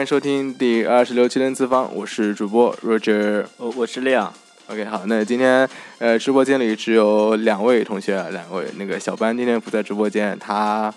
[0.00, 4.32] 欢迎收听第二十六期的 N 次方，我是主播 Roger，我我是亮。
[4.68, 5.68] OK，好，那今天
[5.98, 10.90] 呃直播间里只有两位同学，两位那个小班今天不在直播间，他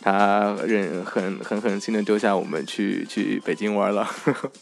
[0.00, 4.02] 他忍很很狠心的丢下我们去去北京玩了。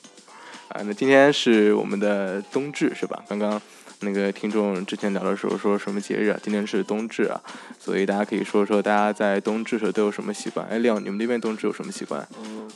[0.72, 3.22] 啊，那今天是我们的冬至是吧？
[3.28, 3.60] 刚刚
[4.00, 6.40] 那个听众之前聊的时候说什么节日啊？
[6.42, 7.38] 今天是冬至啊，
[7.78, 10.66] 所以大家可以说说大家在冬至时候都有什么习惯？
[10.68, 12.26] 哎，亮，你们那边冬至有什么习惯？
[12.42, 12.66] 嗯。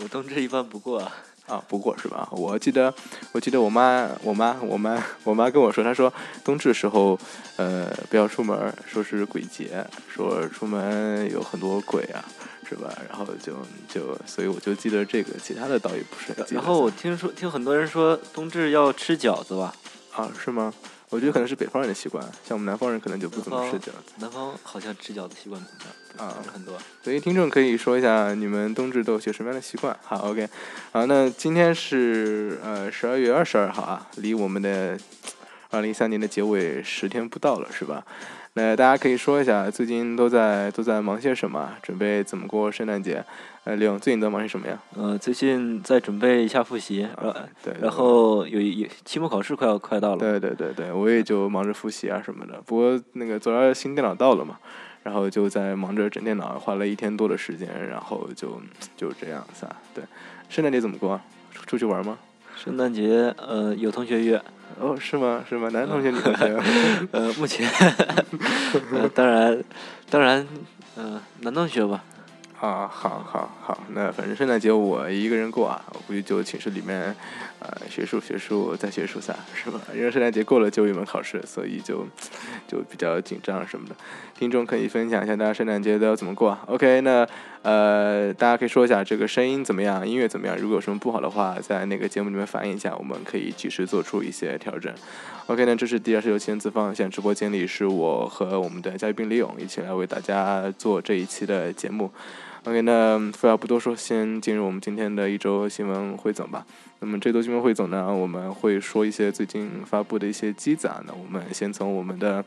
[0.00, 0.98] 我冬至一般不过
[1.46, 2.28] 啊，不过是吧？
[2.30, 2.92] 我记得，
[3.32, 6.12] 我记得我妈，我妈，我妈，我妈跟我说，她说
[6.44, 7.18] 冬至的时候，
[7.56, 12.24] 呃，不要出门，说是鬼节，说出门有很多鬼啊，
[12.68, 12.92] 是吧？
[13.08, 13.54] 然后就
[13.88, 16.54] 就，所以我就记得这个，其他的倒也不是。
[16.54, 19.74] 然后我听说，听很多人说冬至要吃饺子吧？
[20.14, 20.72] 啊，是吗？
[21.10, 24.12] 我觉得可能是北方人的习惯，像我们南方人可能就不怎么吃饺子。
[24.18, 25.60] 南方好像吃饺子习惯
[26.18, 29.96] 啊很多，所以听众可以说一下你们冬至都有些什么样的习惯。
[30.02, 30.48] 好，OK，
[30.92, 34.98] 好，那今天是呃十二月二十二号啊，离我们的
[35.70, 38.04] 二零一三年的结尾十天不到了，是吧？
[38.58, 43.24] 那大家可以说一下最近都在都在忙些什么，准备怎么过圣诞节？
[43.62, 44.76] 呃，李勇最近在忙些什么呀？
[44.96, 47.32] 呃，最近在准备一下复习，呃
[47.62, 50.18] 对，然后有有期末考试快要快到了。
[50.18, 52.60] 对对对对，我也就忙着复习啊什么的。
[52.66, 54.58] 不过那个昨儿新电脑到了嘛，
[55.04, 58.60] 然后就在忙着整电脑，花了一天多的时间，然后就
[58.96, 59.76] 就这样子啊。
[59.94, 60.02] 对，
[60.48, 61.20] 圣诞节怎么过？
[61.52, 62.18] 出去玩吗？
[62.56, 64.42] 圣诞节呃有同学约。
[64.80, 65.44] 哦，是吗？
[65.48, 65.68] 是吗？
[65.70, 66.56] 男同学、女同学？
[67.12, 67.68] 呃，目前，
[69.14, 69.64] 当然，
[70.10, 70.46] 当然，
[70.96, 72.02] 嗯，男同学吧。
[72.60, 77.14] 啊，好好好，那反正圣诞节我一个人过啊，我估计就寝室里面，
[77.60, 79.80] 呃，学术学术再学术噻，是吧？
[79.94, 82.04] 因为圣诞节过了就有一门考试，所以就
[82.66, 83.94] 就比较紧张什么的。
[84.36, 87.24] 听众可以分享一下大家圣诞节都要怎么过啊？OK，那
[87.68, 90.56] 呃，大家可以说一下这个声音怎么样，音乐怎么样？
[90.56, 94.90] 如果有什么不好的话，在那个节目里面反映一下，我们可以及时做出一些调整。
[95.48, 102.10] OK，那这是第二十六期自放，现在直播间里是我和我们的嘉宾李勇一起来为大家做这一期的节目。
[102.64, 106.64] OK，那废话不多说，先进入我们今天的一周新闻汇总吧。
[107.00, 111.02] 那么这周新闻汇总呢，我们会说一些最近发布的一些机子啊。
[111.06, 112.42] 那我们先从我们的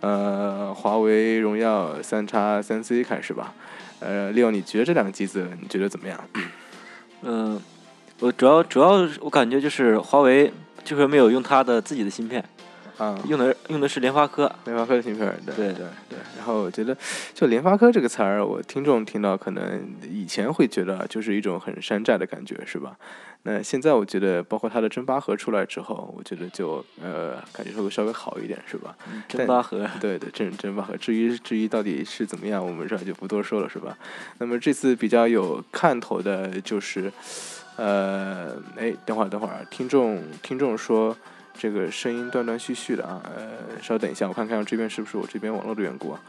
[0.00, 3.52] 呃华为荣耀三叉三 C 开始吧。
[4.00, 6.18] 呃，Leo，你觉得这两个机子你觉得怎么样？
[7.22, 7.60] 嗯，
[8.20, 10.52] 我主要主要我感觉就是华为
[10.84, 12.44] 就是没有用它的自己的芯片。
[12.98, 16.18] 啊，用的用的是联发科，联发科的芯片，对对对对。
[16.36, 16.96] 然后我觉得，
[17.34, 22.96] 就联发科这个词儿，我听众听到可能以前会觉得就是一种很山寨的感觉，是吧？
[23.42, 28.96] 那现在我觉得，包括它的真八核出来之后，我觉得就呃，感觉会稍微好一点，是吧？
[29.28, 30.96] 真八核，对对，真真八核。
[30.96, 33.96] 至于至于到底是怎么样，我们这儿就不多说了，是吧？
[34.38, 37.12] 那么这次比较有看头的就是，
[37.76, 41.14] 呃，哎，等会儿等会儿，听众听众说。
[41.58, 46.20] 这个声音断断续续的啊，呃，稍等一下，我看看这边是不是我这边网络的缘故啊？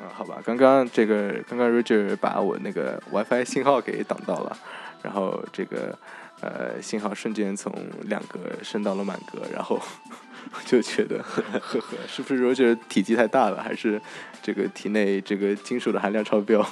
[0.00, 4.56] 啊，好吧，刚刚这个刚刚 Roger 把我那个 WiFi 信号给挡到了，
[5.02, 5.96] 然后这个
[6.40, 7.72] 呃信号瞬间从
[8.04, 9.80] 两格升到了满格，然后
[10.66, 14.00] 就觉得呵呵，是不是 Roger 体积太大了，还是
[14.42, 16.66] 这个体内这个金属的含量超标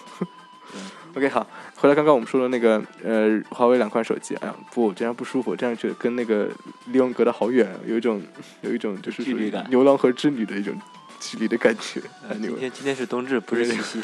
[1.15, 1.47] ？OK，好，
[1.77, 6.49] 回来刚刚我们说的那个呃，华为两款手机，哎呀，不，这样不舒服，这样觉得跟那个
[6.87, 8.23] 利用隔得好远，有一种
[8.63, 10.75] 有一种就是距离感，牛郎和织女的一种
[11.19, 12.01] 距离的感觉。
[12.33, 14.03] 今天今天是冬至，不是 七夕。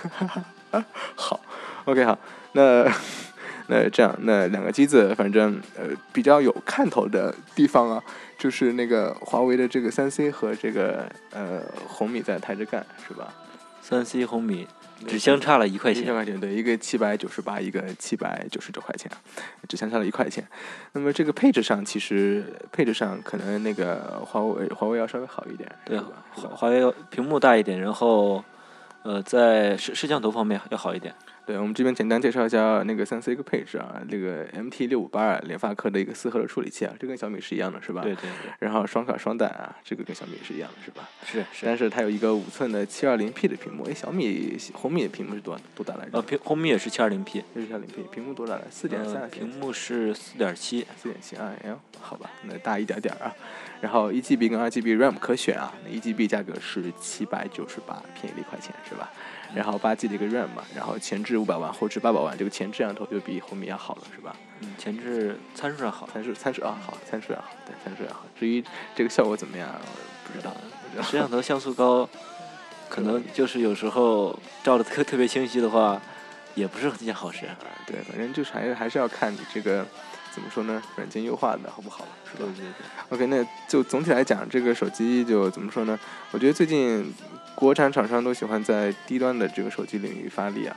[1.15, 1.41] 好
[1.85, 2.19] ，OK，好，
[2.53, 2.85] 那
[3.69, 8.03] 那这样，那两个机子，反正呃比较有看头的地方啊，
[8.39, 13.33] 就是那个华为的这个三 C 和这个呃红米在抬着干，是吧？
[13.89, 14.67] 三 C 红米
[15.07, 16.03] 只相差了一块钱。
[16.03, 19.09] 一块钱，对，一个七百九十八，一个七百九十九块钱，
[19.69, 20.45] 只相差了一块钱。
[20.91, 26.01] 那么这个配置上，其实配置上可能那个华为华为要稍微好一点，对
[26.35, 28.43] 华为屏幕大一点，然后
[29.05, 31.15] 呃，在摄摄像头方面要好一点。
[31.47, 38.03] 对，我们这边简单介绍一下那个三 C 一个配置啊，这个 MT 六五八二联发科的一个四核的处理器啊，这跟小米是一样的，是吧？
[38.03, 38.17] 对。
[38.17, 41.09] 对对，然后双卡双待啊，这个跟小米是一样的，是吧？
[41.25, 41.65] 是是。
[41.65, 46.11] 但是它有一个五寸的七二零 P 的屏幕，哎，小米红米的屏幕是多多大来着？
[46.15, 48.63] 呃，屏红米也是七二零 P，这是七二零 P，屏幕多大来？
[48.69, 50.85] 四点三呃，，屏幕是四点七。
[51.01, 53.33] 四点七，哎呦，好吧，那大一点点儿啊。
[53.81, 59.13] 然后一 GB 跟二 GB RAM 可选啊，那一 GB 价格是七百九十八，便宜了一块钱，是吧？
[59.55, 64.35] 然后八 G 的一个 RAM 嘛，然后前置五百万，后置八百万，这个前置摄像头就比红米要好了，是吧？
[64.61, 66.09] 嗯，前置参数上好。
[66.13, 68.25] 参数参数啊好，参数要好，对，参数要好。
[68.39, 68.63] 至于
[68.95, 70.51] 这个效果怎么样，我不知道，
[70.83, 71.03] 不知道。
[71.03, 72.09] 摄像头像素高，
[72.89, 76.01] 可能就是有时候照的特特别清晰的话，
[76.55, 77.47] 也不是一件好事。
[77.47, 77.57] 啊，
[77.87, 79.87] 对，反正就是还是还是要看你这个
[80.33, 82.49] 怎么说呢，软件优化的好不好，是吧？
[82.57, 82.87] 对对对。
[83.11, 85.99] OK，那就总体来讲，这个手机就怎么说呢？
[86.33, 87.13] 我觉得最近
[87.57, 90.77] 国产厂商都喜欢在低端的这个手机领域发力啊，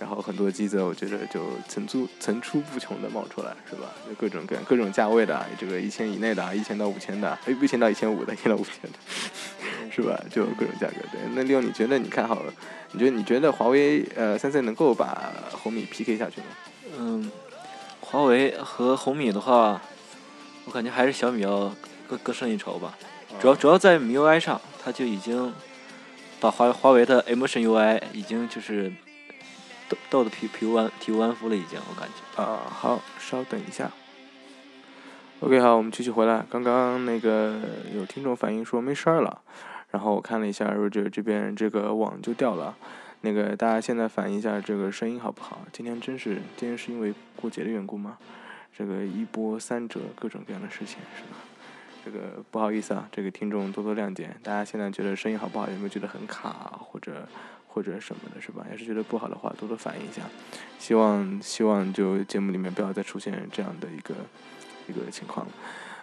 [0.00, 3.88] 然后很多机子我觉得就层出层出不穷的冒出来，是吧？
[4.08, 8.98] 就各种各各种价位的啊，这个一千以内的啊，一千到五千的一千到一千五的， 一千到五千的，
[9.90, 10.20] 是吧？
[10.28, 10.96] 就各种价格。
[11.12, 12.42] 对，那六你觉得你看好，
[12.90, 16.46] 你觉得你觉得华为呃三 C 能够把红米 PK 下去吗？
[16.98, 17.30] 嗯，
[18.00, 19.80] 华为和红米的话，
[20.64, 21.72] 我感觉还是小米要
[22.08, 22.98] 更更胜一筹吧。
[23.40, 25.52] 主要主要在 MIUI 上，它就已经
[26.40, 28.92] 把华华为的 Emotion UI 已经就是
[29.88, 32.42] 逗逗的体体无完体无完肤了，已经我感觉。
[32.42, 33.90] 啊，好，稍等一下。
[35.40, 36.44] OK，好，我们继续回来。
[36.50, 37.60] 刚刚那个
[37.94, 39.40] 有听众反映说没声儿了，
[39.90, 42.76] 然后我看了一下 Roger 这边这个网就掉了。
[43.22, 45.60] 那个大家现在反映一下这个声音好不好？
[45.72, 48.18] 今天真是今天是因为过节的缘故吗？
[48.76, 51.38] 这个一波三折，各种各样的事情是吧？
[52.06, 54.30] 这个不好意思啊，这个听众多多谅解。
[54.40, 55.68] 大家现在觉得声音好不好？
[55.68, 57.26] 有没有觉得很卡或者
[57.66, 58.64] 或者什么的，是吧？
[58.70, 60.22] 要是觉得不好的话，多多反映一下。
[60.78, 64.14] 希望希望就节目里面不要再出现这样的一个
[64.86, 65.44] 一个情况。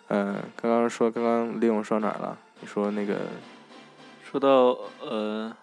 [0.09, 2.37] 呃，刚刚说刚刚利用说哪儿了？
[2.59, 3.21] 你说那个，
[4.29, 5.55] 说到呃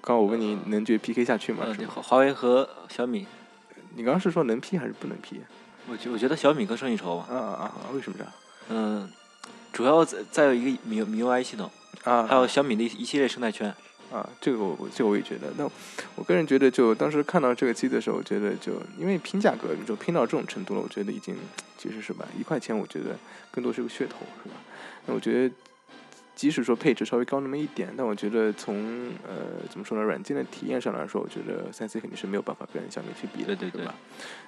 [0.00, 1.64] 刚刚我问你能觉 PK 下去吗？
[1.66, 3.26] 呃华华为和小米，
[3.96, 5.40] 你刚刚是说能 P 还是不能 P？
[5.88, 7.26] 我觉我觉得小米更胜一筹吧。
[7.28, 7.90] 啊啊啊！
[7.92, 8.32] 为什么这样？
[8.68, 9.10] 嗯，
[9.72, 11.70] 主要再再有一个 MIU MIUI 系统，
[12.04, 13.74] 啊，还有小米的一一系列生态圈。
[14.12, 15.46] 啊，这个我我这个我也觉得。
[15.56, 15.64] 那
[16.16, 21.36] 我个人觉得，就当时看到这个机子的时候，我觉得就因为拼价格，你说拼到这种程度了，我觉得已经
[21.78, 23.16] 其实是吧，一块钱，我觉得
[23.52, 24.56] 更多是个噱头，是吧？
[25.06, 25.54] 那我觉得，
[26.40, 28.74] 即使说配置稍微高那么一点，但我觉得从
[29.28, 33.94] 呃怎么说呢，软件的体验上来说，我觉得三 C 肯定是没有办法跟小米去比的，对对对吧？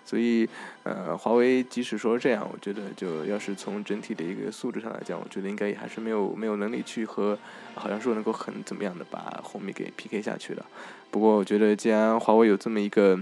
[0.02, 0.48] 所以
[0.84, 7.38] 呃，华为即使说这样，我觉得就要是从整体的一个素质上来讲，我觉得应该也还是没有没有能力去和
[7.74, 10.64] 好像说能够很怎么样的把红米给 PK 下去的。
[11.10, 13.20] 不过我觉得既然华为有这么一个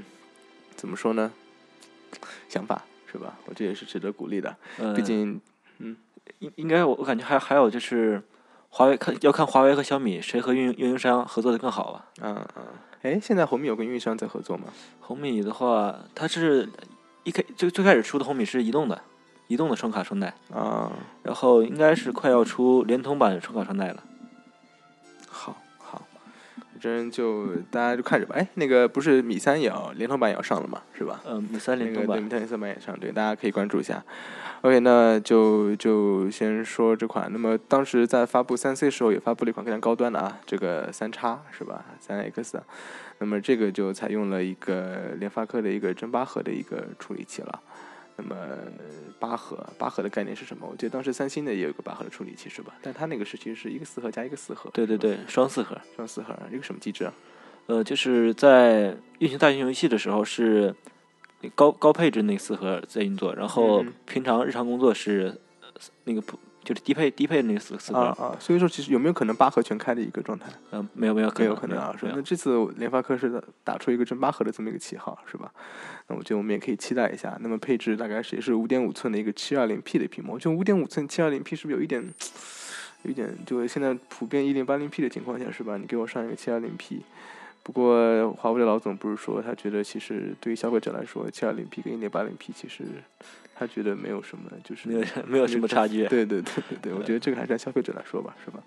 [0.76, 1.32] 怎么说呢
[2.49, 3.37] 想法是吧？
[3.46, 4.56] 我这也是值得鼓励的。
[4.78, 5.40] 嗯，毕竟
[5.78, 5.96] 嗯
[6.38, 8.22] 应应该我我感觉还还有就是，
[8.70, 12.06] 华为看要看华为和小米谁和运营运营商合作的更好吧。
[12.22, 12.62] 嗯嗯，
[13.02, 14.64] 哎，现在红米有跟运营商在合作吗？
[15.00, 16.69] 红米的话，它是
[17.25, 19.02] 一开最最开始出的红米是移动的，
[19.49, 20.93] 移动的双卡双待，啊，
[21.25, 24.05] 然后应该是快要出联通版的双卡双待了。
[26.81, 28.34] 真就大家就看着吧。
[28.39, 31.20] 哎，那个不是米三也要联通版也要上了嘛，是吧？
[31.27, 34.03] 嗯，米三那联通版个对米，三三版也上，对，大家可以关注一下。
[34.63, 37.31] OK，那就就先说这款。
[37.32, 41.84] 那么当时在发布三 C 时候，也发布了一款非常高端的啊，这个三叉是吧？
[41.99, 42.65] 三 X 啊。
[43.19, 47.60] 那么这个就采用了一个联发科的一个真八核的一个处理器了。
[48.20, 48.36] 那么
[49.19, 50.67] 八核，八核的概念是什么？
[50.70, 52.74] 我记得当时三星的也有一个八核的处理器是吧？
[52.82, 54.70] 但它那个是其实是一个四核加一个四核。
[54.70, 55.79] 对对对，双四核。
[55.96, 57.12] 双四核，一个什么机制啊？
[57.67, 60.74] 呃，就是在运行大型游戏的时候是
[61.55, 65.69] 高高配置那四核在运作，然后嗯平常日常工作是呃
[66.05, 68.00] 那个普就是低配低配的那个四四核。
[68.00, 70.48] 啊啊，所以说其实有没有可能八核全开的一个状态？
[70.72, 75.53] 嗯、没有没有没有可能啊，那这次联发科是打出一个真八核的这么一个旗号，是吧？
[76.10, 77.38] 那我觉得我们也可以期待一下。
[77.40, 82.02] 那么配置大概是也是五点五寸的一个七二零 P 的屏幕，就五点五寸七二零 P 是不是有一点，
[83.05, 85.76] 有一点就是现在普遍一零八零 P 的情况下是吧？
[85.76, 87.02] 你给我上一个七二零 P，
[87.62, 92.82] 不过华为的老总不是说，他觉得其实对于消费者来说，七二零 P 跟一点八零 P 其实
[93.55, 96.06] 他觉得没有什么，就是没有没有什么差距。
[96.08, 98.60] 对对对对对，我觉得这个还是按消费者来说吧，是吧？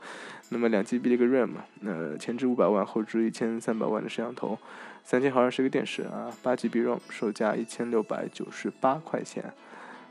[0.49, 4.57] 那么两 GB 的一个 RAM 嘛，那前置五百万，后置一千三百万的摄像头，
[5.03, 9.43] 三千毫安时个电池啊，八 GB ROM，售价一千六百九十八块钱，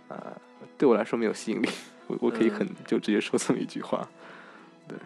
[0.09, 0.37] 啊，
[0.77, 1.69] 对我来说没有吸引力，
[2.07, 4.07] 我我可以很就直接说这么一句话，
[4.87, 4.97] 对。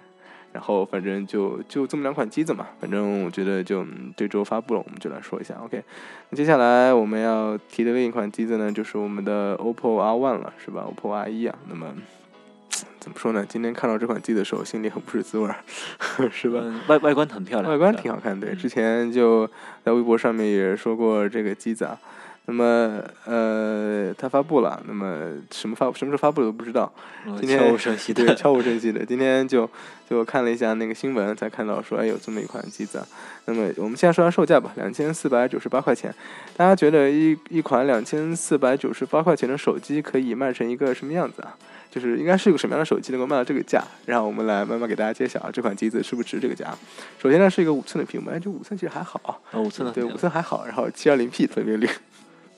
[0.52, 5.54] 然后反正就就这么两款机子嘛，反正我觉得就这周发布了，我们就来说一下。
[5.62, 5.82] OK，
[6.30, 11.94] 那接下来我们要提的另一款机子呢，就是我们的 OPPO R One 了，是吧？OPPO R 一啊，那么
[12.98, 13.44] 怎么说呢？
[13.48, 15.56] 今天看到这款机的时候，心里很不是滋味儿，
[16.30, 16.62] 是吧？
[16.88, 18.54] 外外观很漂亮，外观挺好看，对。
[18.54, 19.48] 之前就
[19.84, 21.98] 在微博上面也说过这个机子啊。
[22.48, 26.92] 那么，呃，它发布了，那么什么发什么时候发布的都不知道。
[27.40, 29.04] 今天悄无声息的，对，悄无声息的。
[29.04, 29.68] 今天就
[30.08, 33.04] 就看了一下那个新闻，才看到说，哎，有这么一款机子。
[33.46, 36.14] 那么我们现在说下售价吧，两千四百九十八块钱。
[36.56, 41.56] 大家觉得一一款两千四百九十八块钱的手机可以卖成一个什么样子啊？
[41.98, 43.82] 就是应该是一个什么样的手机能够卖到这个价？
[44.04, 46.76] 然后我们来慢慢给大家揭晓啊，这款机子是不是值这个价？
[47.18, 49.58] 首先呢，是一个五寸的屏幕，哎，这五寸其实还好啊。
[49.58, 50.66] 五寸的，对，五寸还好。
[50.66, 51.88] 然后七二零 P 分辨率。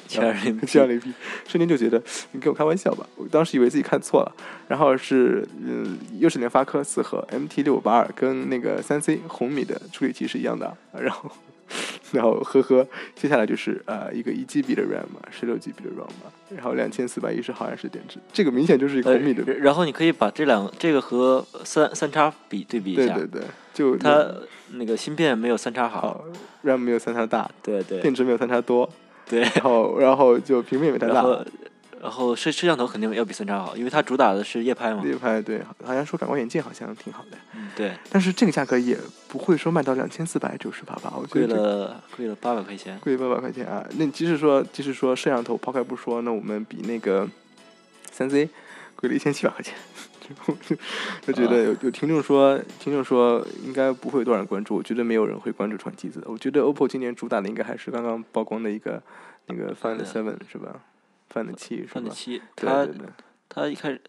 [0.08, 1.12] 七二零七二零 P，
[1.46, 2.02] 瞬间就觉得
[2.32, 3.06] 你跟我开玩笑吧？
[3.16, 4.32] 我当时以为自己看错了，
[4.66, 11.30] 然后是嗯，又是联发科四核 MT 六五八二，跟那个三 C 红米的处理器是一样的，然后
[12.12, 19.44] 然后呵呵，接下来就是呃一个一 GB 的 RAM 嘛，十六 GB 的 RAM 嘛，然后两千四百一十毫安时电池，这个明显就是一个红米的。
[19.54, 24.26] 然后你可以把这两这个和三三叉比对比一下，对对对，就它
[24.72, 26.24] 那个芯片没有三叉好
[26.64, 28.88] ，RAM 没有三叉大，对对，电池没有三叉多。
[29.28, 31.22] 对，然后然后就屏幕也没 太大，
[32.00, 35.02] 然后摄摄像头肯定要比三叉好，因为它主打的是夜拍嘛。
[35.04, 37.38] 夜拍对，好像说感光元件好像挺好的。
[37.54, 37.92] 嗯，对。
[38.10, 38.96] 但是这个价格也
[39.28, 41.12] 不会说卖到两千四百九十八吧？
[41.16, 42.98] 我觉得贵了贵了八百块钱。
[43.00, 43.84] 贵八百块钱啊！
[43.96, 47.28] 那即使说即使说摄像头抛开不说，那我们比那个
[48.10, 48.48] 三 C
[48.96, 49.74] 贵了一千七百块钱。
[51.26, 56.22] 就觉得有有听众说，听众说应该不会有多少人关注，我觉得没有人会关注这款机子。
[56.26, 59.02] 我觉得 OPPO 今年主打的应该还是刚刚曝光的一个
[59.46, 60.78] 那个 Find Seven 是吧
[61.42, 62.88] ？Find 七是吧？Find 七，它
[63.48, 64.00] 它一开始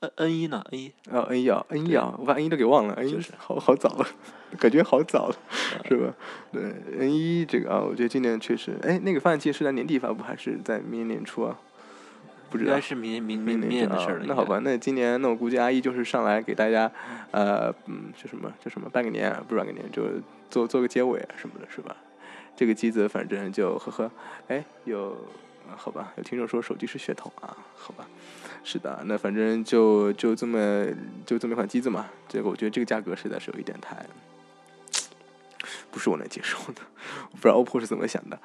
[0.00, 4.06] N N 一呢？N 一啊 N 一啊 N 一啊，我把 N 一都给忘了，N 一好好早了，
[4.58, 5.36] 感觉好早了，
[5.86, 6.14] 是吧？
[6.52, 6.62] 对
[6.98, 11.58] N 一这个啊，我觉得今年确实，哎，那个 Find 七是在年底发布还是在明年年初啊？
[12.50, 14.24] 不知道应该是明明明年的事儿了。
[14.26, 16.90] 那好吧，那今年那我估计阿姨就是上来给大家，
[17.30, 20.02] 呃，嗯，叫什么叫什么拜个年，不是拜个年，就
[20.50, 21.94] 做做个结尾什么的，是吧？
[22.56, 24.10] 这个机子反正就呵呵，
[24.48, 25.16] 哎，有
[25.76, 26.12] 好吧？
[26.16, 28.06] 有听众说手机是血统啊，好吧？
[28.62, 30.86] 是的，那反正就就这么
[31.24, 32.06] 就这么一款机子嘛。
[32.28, 34.04] 这个我觉得这个价格实在是有一点太。
[35.90, 36.80] 不是我能接受的，
[37.32, 38.38] 我不知道 OPPO 是怎么想的。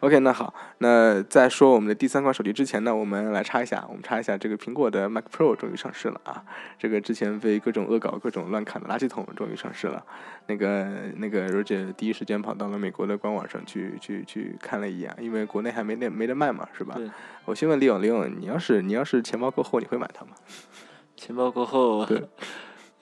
[0.00, 6.44] OK，那好，那在说我们的第三款手机之前呢，我们来插一下，我们插一下这个苹果的 Mac Pro 终于上市了啊！
[6.78, 10.04] 这个之前被各种恶搞、各种乱砍的垃圾桶终于上市了。
[10.46, 16.98] 那个那个 Roger 第一时间跑到了美国的官网上去去去看了一眼，因为国内还没得没得卖嘛，是吧？
[17.44, 20.32] 我先问李勇，李勇，你要是你要是钱包够厚，你会买它吗？
[21.16, 22.28] 钱包够厚，对，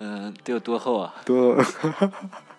[0.00, 1.14] 嗯，得有多厚啊？
[1.25, 1.57] 多。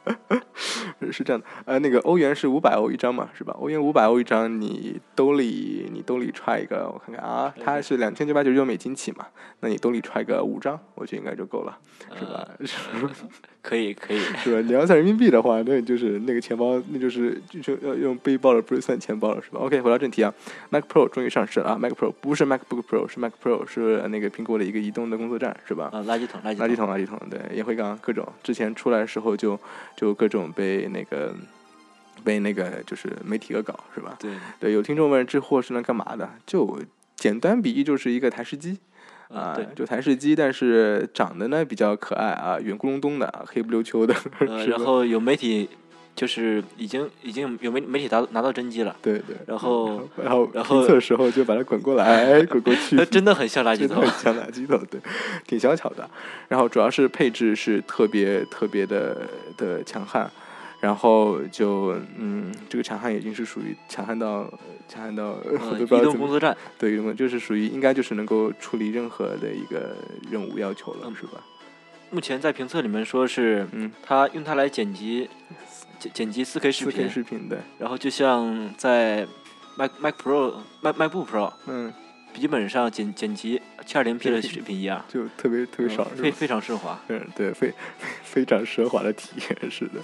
[1.12, 3.55] 是这样的，呃，那个欧元是五百欧一张嘛，是吧？
[3.60, 9.27] 欧元五百欧一张，你兜里你兜里揣一个，我看看啊，它是两千九百九十九美金起嘛，
[9.60, 11.77] 那你兜里揣个五张，我觉得应该就够了，
[12.17, 12.48] 是吧？
[13.62, 14.62] 可以可以，是吧？
[14.62, 20.34] 你要算人民币的话，那就是那个钱包，那就是就要用背包了，不是算钱包了，是吧？OK，回到正题啊
[20.70, 25.89] ，Mac Pro 终于上市了啊，Mac Pro 不是 MacBook Pro，是 Mac Pro，是那个苹果的一个移动的工作站，是吧？
[25.94, 29.60] 啊，垃圾桶，垃圾桶，垃圾桶，垃圾桶，对，烟灰缸，各种，之前出来的时候就
[29.96, 31.36] 就各种被那个
[32.24, 34.18] 被那个就是媒体恶搞，是吧？
[34.20, 36.27] 对，对，有听众问这货是能干嘛的？
[36.48, 36.80] 就
[37.15, 38.80] 简单比喻就是一个台式机。
[39.34, 44.14] 啊，就台式机，但是长得呢比较可爱啊，圆咕隆咚的，黑不溜秋的。
[44.68, 45.70] 然后有媒体，
[46.16, 48.96] 就是已经已经有媒媒体拿拿到真机了。
[49.02, 49.36] 对对。
[49.48, 52.98] 然后然后然后测时候就把它滚过来，滚过去。
[53.08, 55.00] 真的很像垃圾桶，像垃圾桶，对，
[55.48, 56.10] 挺小巧的。
[56.48, 59.22] 然后主要是配置是特别特别的
[59.58, 60.30] 的强悍。
[60.82, 64.52] 然后就嗯，这个强悍已经是属于强悍到
[64.90, 65.38] 强悍到
[65.80, 69.96] 移动工作站，对，就是属于应该就是能够处理任何的一个
[70.30, 71.42] 任务要求了，是吧？
[72.10, 75.30] 目前在评测里面说是，嗯，它用它来剪辑
[75.98, 77.60] 剪剪辑四 K 视频，视频对。
[77.80, 79.26] 然后就像在
[79.78, 81.94] Mac Mac Pro Mac MacBook Pro，嗯，
[82.34, 86.24] 笔记本上剪剪辑七二零 P 的水平一样，就特别特别爽，是吧？
[86.24, 87.00] 非非常奢华。
[87.10, 87.74] 嗯，对，非
[88.24, 90.02] 非常奢华的体验，是的。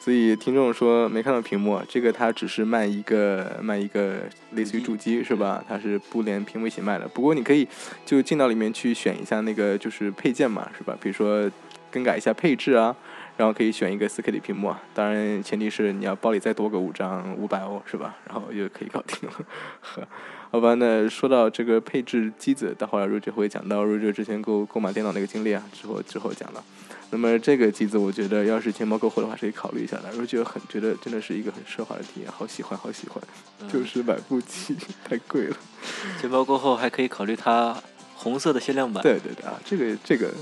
[0.00, 4.20] 所以听众说没看到屏幕，这个它只是卖一个卖一个
[4.52, 5.62] 类似于主机是吧？
[5.68, 7.06] 它是不连屏幕一起卖的。
[7.08, 7.66] 不过你可以
[8.04, 10.96] 就进到里面去选一下那个就是配件嘛，是吧？
[11.00, 11.50] 比如说
[11.90, 12.94] 更改一下配置啊，
[13.36, 14.80] 然后可以选一个 4K 的屏幕啊。
[14.94, 18.16] 当然前提是你要包里再多个五张五百欧是吧？
[18.26, 20.08] 然后就可以搞定了。
[20.50, 26.62] 呵好吧，那说到这个配置机子，待会儿瑞姐会讲到瑞姐之前购购买电脑那个经历啊，之后之后讲了。
[27.10, 30.10] 那么这个机子，我觉得要是钱包够厚的话，是可以考虑一下的。
[30.12, 33.22] 瑞姐很觉得真的是一个很奢华的体验，好喜欢，好喜欢，
[33.70, 35.56] 就是买不起，太贵了。
[36.20, 37.76] 钱包过后还可以考虑它
[38.14, 40.32] 红色的限量版，对对对啊，这个这个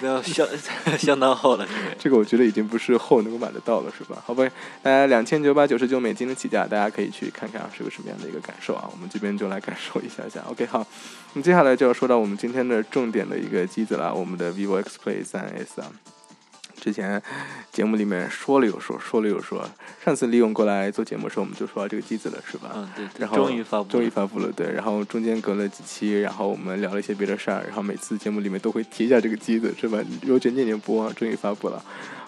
[0.00, 0.46] 那相
[0.98, 1.66] 相当厚了，
[1.98, 2.16] 这个。
[2.16, 4.22] 我觉得已经不是厚能够买得到了，是吧？
[4.24, 4.42] 好吧，
[4.82, 8.88] 大家两千九百九十九美金的起价，大家可以去看看啊，是个什么样的一个感受啊？
[8.90, 10.42] 我们这边就来感受一下下。
[10.48, 10.86] OK，好，
[11.34, 15.92] 那么接下来就要说到我们今天的重点的一个机子了，我们的 vivo X Play 三 S 啊。
[16.80, 17.20] 之前
[17.72, 19.68] 节目里面说了又说，说了又说。
[20.04, 22.70] 上次李勇过来做节目的时候，我们就说到这个机子了，是吧？
[22.74, 23.06] 嗯，对。
[23.18, 24.70] 然后终于发布了，终于发布了，对。
[24.72, 29.98] 然后中间隔了几期，然后我们聊了一些别的事儿，然后每次节目里面都会提一下这个机子，是吧？
[30.22, 31.82] 有卷念念不忘，终于发布了。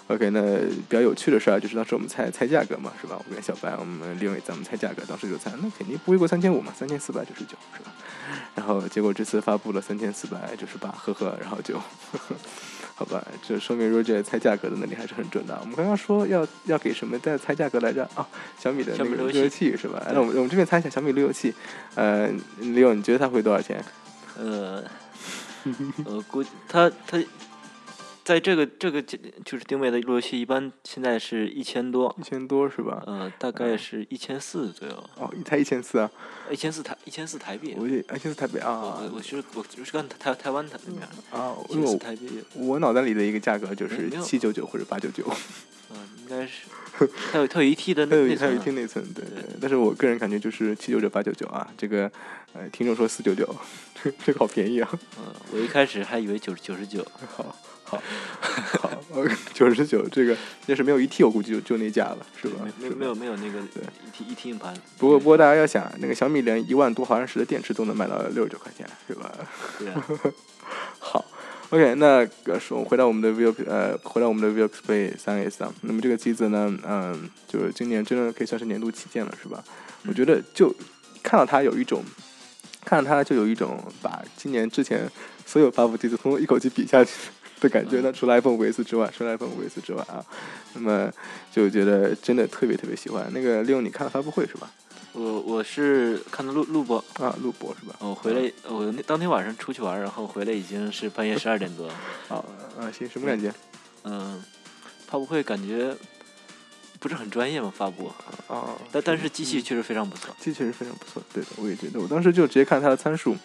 [0.09, 0.41] OK，那
[0.89, 3.17] 比较有趣的事儿就是当时我们猜猜价格嘛，是吧？
[3.19, 7.93] 我跟小白，我们利用咱们猜价格，当时就猜，那肯定不会过三千五嘛，三千四百九十九，是吧？
[8.55, 12.35] 然后结果这次发布了三千四百九十八，呵呵，然后就，呵呵，
[12.99, 15.57] 好吧，这说明 Roger 猜价格的能力还是很准的。
[15.61, 18.03] 我们刚刚说要要给什么在猜价格来着？
[18.17, 18.27] 啊，
[18.59, 20.05] 小米的那个路由器是吧？
[20.13, 21.55] 那我们我们这边猜一下小米路由器，
[21.95, 22.29] 呃，
[22.59, 23.81] 李勇，你觉得它会多少钱？
[24.37, 24.83] 呃，
[26.07, 27.17] 呃，估计它它
[28.29, 33.03] 在这个这个就是定位的路由器，一般现在是一千多一，千多是吧？
[33.07, 36.11] 呃，大概是一千四左右，哦，一台一千四啊，
[36.51, 37.75] 一千四台一千四台币。
[37.79, 45.25] 我也一千四台币啊我我是我就是看台台湾台那边的，啊，一千四台币，我脑袋里的一个价格就是七九九或者八九九，
[45.91, 46.67] 嗯，应该是
[47.33, 49.57] 它有它有一 T 的它有它有一 T 内存对对对。
[49.61, 52.11] 但是我个人感觉就是七九九八九九啊，这个
[52.53, 53.55] 呃，听众说四九九，
[54.03, 54.89] 这这个好便宜啊，
[55.19, 58.03] 嗯，我一开始还以为九 九十九，好好
[58.81, 58.91] 好，
[59.55, 60.37] 九十九这个
[60.67, 62.67] 要是没有一 T，我估计就就那价了，是吧？
[62.79, 69.33] 没没没有没有那个对一 T 一 T 硬盘，不过不过大家要想，那个小米连一万多毫安时的电池都能卖到六十九块钱，是吧？
[69.79, 70.05] 对啊，
[70.99, 71.25] 好
[71.71, 79.63] ，OK，那个说回到我们的 vivo 呃，回到我们的 vivo Play 三 S 啊，那么这个机子呢，嗯，就是今年真的可以算是年度旗舰了，是吧？
[80.07, 80.75] 我觉得就
[81.23, 82.03] 看到它有一种，
[82.85, 85.11] 看到它就有一种把今年之前
[85.45, 87.11] 所有发布机子通通一口气比下去
[87.61, 88.01] 的感觉。
[88.03, 90.25] 那除了 iPhone 五 S 之外，除了 iPhone 五 S 之外啊，
[90.75, 91.11] 那么
[91.53, 93.29] 就觉得真的特别特别喜欢。
[93.35, 94.71] 那个利用你看了发布会是吧？
[95.13, 97.97] 我我是看的录录播，啊，录播是吧？
[98.01, 101.89] 我回来我那当天晚上出去玩，然后回来已经是半夜十二点多，
[102.29, 102.45] 啊
[102.79, 103.53] 啊，行，什么感觉？
[104.05, 104.43] 嗯，
[105.07, 105.95] 发布会感觉
[107.01, 108.13] 不是很专业嘛，发布，
[108.47, 111.99] 啊，但但是机器确实非常不错，机器确实非常不错，对的，我也觉得。
[112.01, 113.37] 我当时就直接看它的参数，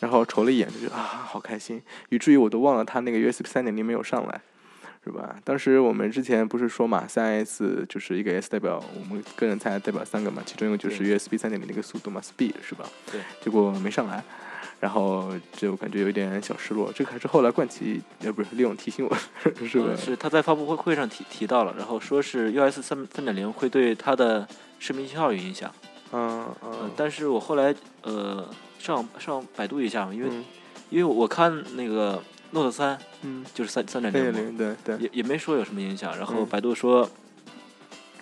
[0.00, 4.40] 然后瞅了一眼，就觉得啊，好开心，以至于我都忘了它那个 USB 三点零没有上来，
[5.04, 5.36] 是吧？
[5.44, 12.88] 当时我们之前不是说嘛，三 S 就是一个 S 代表我们个人才代表三个嘛，其中一个就是 USB 三点零的一个速度嘛，speed 是吧？
[13.12, 13.20] 对。
[13.42, 14.24] 结果没上来，
[14.80, 16.90] 然后就感觉有一点小失落。
[16.94, 19.14] 这个还是后来冠奇呃不是利用提醒我，
[19.66, 19.96] 是吧呃？
[19.96, 25.70] 是他在发布会会上提提到了，然后说是 US 三三点零会对它的视频信号有影响，
[26.12, 30.42] 嗯呃嗯，，但是我后来呃上上百度一下嘛，因为、嗯
[30.90, 32.22] 因为我看那个
[32.54, 36.46] Note 三嗯，就是三三点零，零对对，也也没说有什么影响，然后嗯。
[36.46, 37.10] 百度说、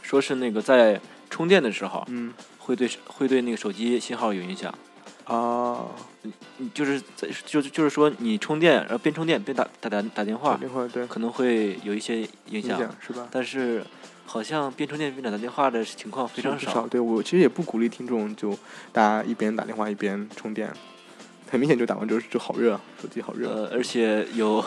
[0.03, 2.33] 说是那个在充电的时候嗯。
[2.65, 4.73] 会对会对那个手机信号有影响，
[5.25, 5.85] 啊，
[6.59, 13.27] 你就是在就是就是说你充电，然后边充电边打打打打电打话，电话对，可能会有一些影影响，是吧？
[13.33, 13.85] 但是
[14.25, 16.87] 好像边充电边打电话的情况非常少。
[16.87, 18.57] 对我其实也不鼓励听众就
[18.93, 20.73] 大家一边打电话一边充电，
[21.53, 23.47] 很明显就打完之后就好热，手机好热。
[23.47, 24.65] 呃，而且有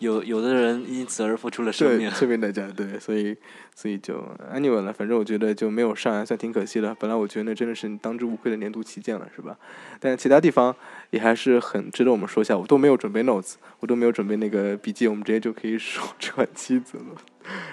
[0.00, 2.12] 有有的人因此而付出了生对，命。
[2.14, 3.34] 这边代价对，所以
[3.74, 4.22] 所以就
[4.54, 6.94] anyway 了，反正我觉得就没有上还算挺可惜的。
[6.96, 9.56] 本来我觉得那真的是当之无愧的年度旗舰了，是吧？
[9.98, 10.76] 但其他地方
[11.08, 12.54] 也还是很值得我们说一下。
[12.54, 17.16] 我都没有准备 notes，我都没有准备那个笔记，我们直接就可以说 这款机子了，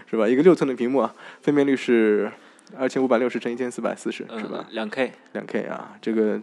[0.10, 0.26] 是吧？
[0.26, 2.32] 一个六寸的屏幕啊，分辨率是
[2.76, 6.42] 二千五百六十乘一千四百四十，是吧嗯？，两 K，两 K 啊，这个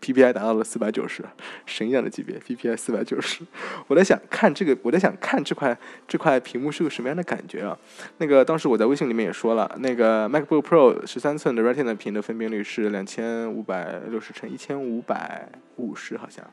[0.00, 1.24] PPI 达到了四百九十，
[1.64, 3.42] 神一样的级别，PPI 四百九十。
[3.86, 7.76] 我在想看这个，我在想看这块这块屏幕是个什么样的感觉啊？
[8.18, 16.44] 那个当时我在微信里面也说了，那个 MacBook Pro 十三寸的 Retina 屏的分辨率是两千五百六十乘一千五百五十，好像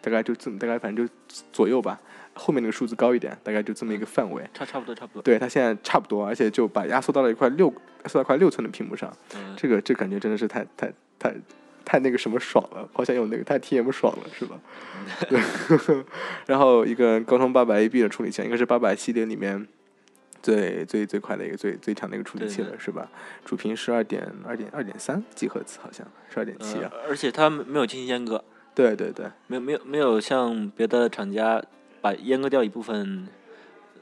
[0.00, 1.12] 大概就这么大概反正就
[1.52, 2.00] 左右吧。
[2.34, 4.42] 后面那个数字高一点，大概就这么一个范围。
[4.52, 5.22] 差差不多差不多。
[5.22, 9.12] 对，它现在差不多，而且就把压缩到了一块六，压缩到块六寸的屏幕上。
[9.36, 11.34] 嗯，这个这感觉真的是太太太
[11.84, 14.58] 太那个什么爽了，好想有那个太 T M 爽了，是吧？
[15.28, 15.40] 对。
[16.46, 19.68] 然后一个高通八百 A B 的处理器，应该是八百系列里面
[20.42, 23.08] 最最最快的一个最最强的一个处理器了，是吧？
[23.44, 26.90] 主频是二点二点二点三 G 赫兹，好像是二点七啊。
[27.08, 28.42] 而且它没有进行阉割。
[28.74, 29.26] 对对对。
[29.46, 31.62] 没有没有没有像别的厂家。
[32.04, 33.26] 把阉割掉一部分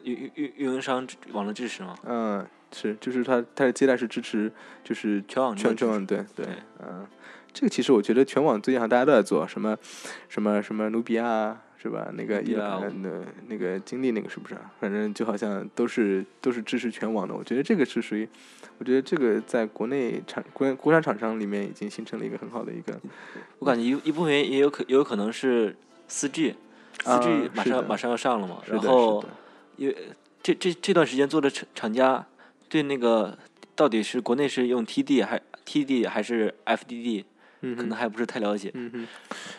[0.03, 1.95] 运运运运营商网络支持吗？
[2.05, 4.51] 嗯，是，就是它它的接待是支持，
[4.83, 6.45] 就是全网全全网对对，
[6.85, 7.07] 嗯，
[7.53, 9.79] 这个其实我觉得全网最近好像大家都在做什么
[10.29, 12.11] 什么什么努比亚是吧？
[12.15, 13.09] 那个伊朗那
[13.47, 14.57] 那个经历那个是不是？
[14.81, 17.33] 反正就好像都是都是支持全网的。
[17.33, 18.29] 我觉得这个是属于，
[18.79, 23.01] 我觉得这个在国内厂国国产厂商里面已经形成了一个很好的一个。
[23.61, 25.77] 我感觉一一部分也有可也有可能是
[26.09, 26.57] 四 G。
[27.05, 29.25] 四 G 马上马上要上了嘛，然后
[29.77, 29.97] 因为
[30.43, 32.25] 这这这段时间做的厂厂家
[32.69, 33.37] 对那个
[33.75, 37.25] 到底是国内是用 TD 还 TD 还是 FDD，
[37.61, 38.71] 可能还不是太了解。
[38.75, 39.07] 嗯哼，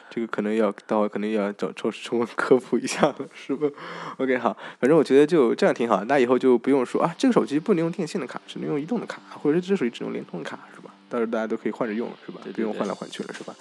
[0.09, 3.67] 这个可能要待会可能要找抽抽科普一下了，是吧
[4.17, 10.92] ？OK，好，反正我觉得就这样挺好，那以后就不用说啊，这个手机不能用电信的卡，只能用移动的卡，或者是这手机只能联通的卡，是吧？
[11.13, 12.41] 到时候大家都可以换着用了，是吧？
[12.55, 13.55] 不用换来换去了，是吧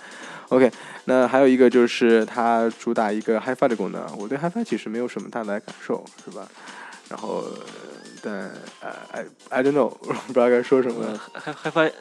[0.49, 0.73] ？OK，
[1.05, 6.49] 那还有一个就是它主打一个 HiFi 的功能，我对 HiFi 其实没有什么大的感受，是吧？
[7.11, 7.45] 然后，
[8.23, 8.51] 但
[9.51, 11.21] I don't know，不知道该说什么。
[11.35, 11.93] HiFi，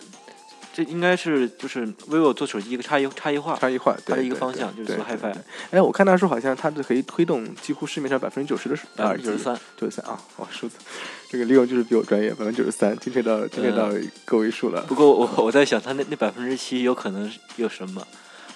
[0.74, 5.36] 这应该是就是 vivo 做手机一个差异差异化，差异化，它的一个方向就是做 HiFi。
[5.72, 10.76] 哎，我看他说好像它是可以推动几乎市面上百分之九十的耳机，九十三，九十三啊，哇，数字，
[11.30, 13.90] 这个利用就是比我专业，百分之九十三，精确到精确到
[14.26, 14.82] 个位数了。
[14.88, 18.06] 不过我我在想，他那那百分之七有可能有什么？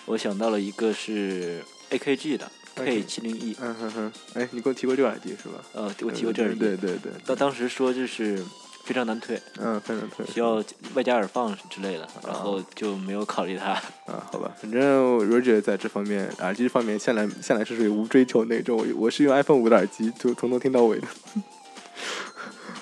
[0.05, 5.55] 我想到了一个是 AKG 的 K 七零 E，嗯哼哼，哎，你给我提过这个耳机是吧？
[5.73, 7.11] 呃，我提过这耳机，对对对。
[7.25, 8.43] 当当时说就是
[8.85, 13.71] 非常难推，嗯，非常难推，需要外加耳放之类的，然后就没有考虑它。
[14.05, 14.81] 啊，好吧， 反正
[15.29, 21.07] Roger 在这方面耳机方面向来向来是属于无追求那种，我是用 iPhone 五的耳机，就从头听到尾的。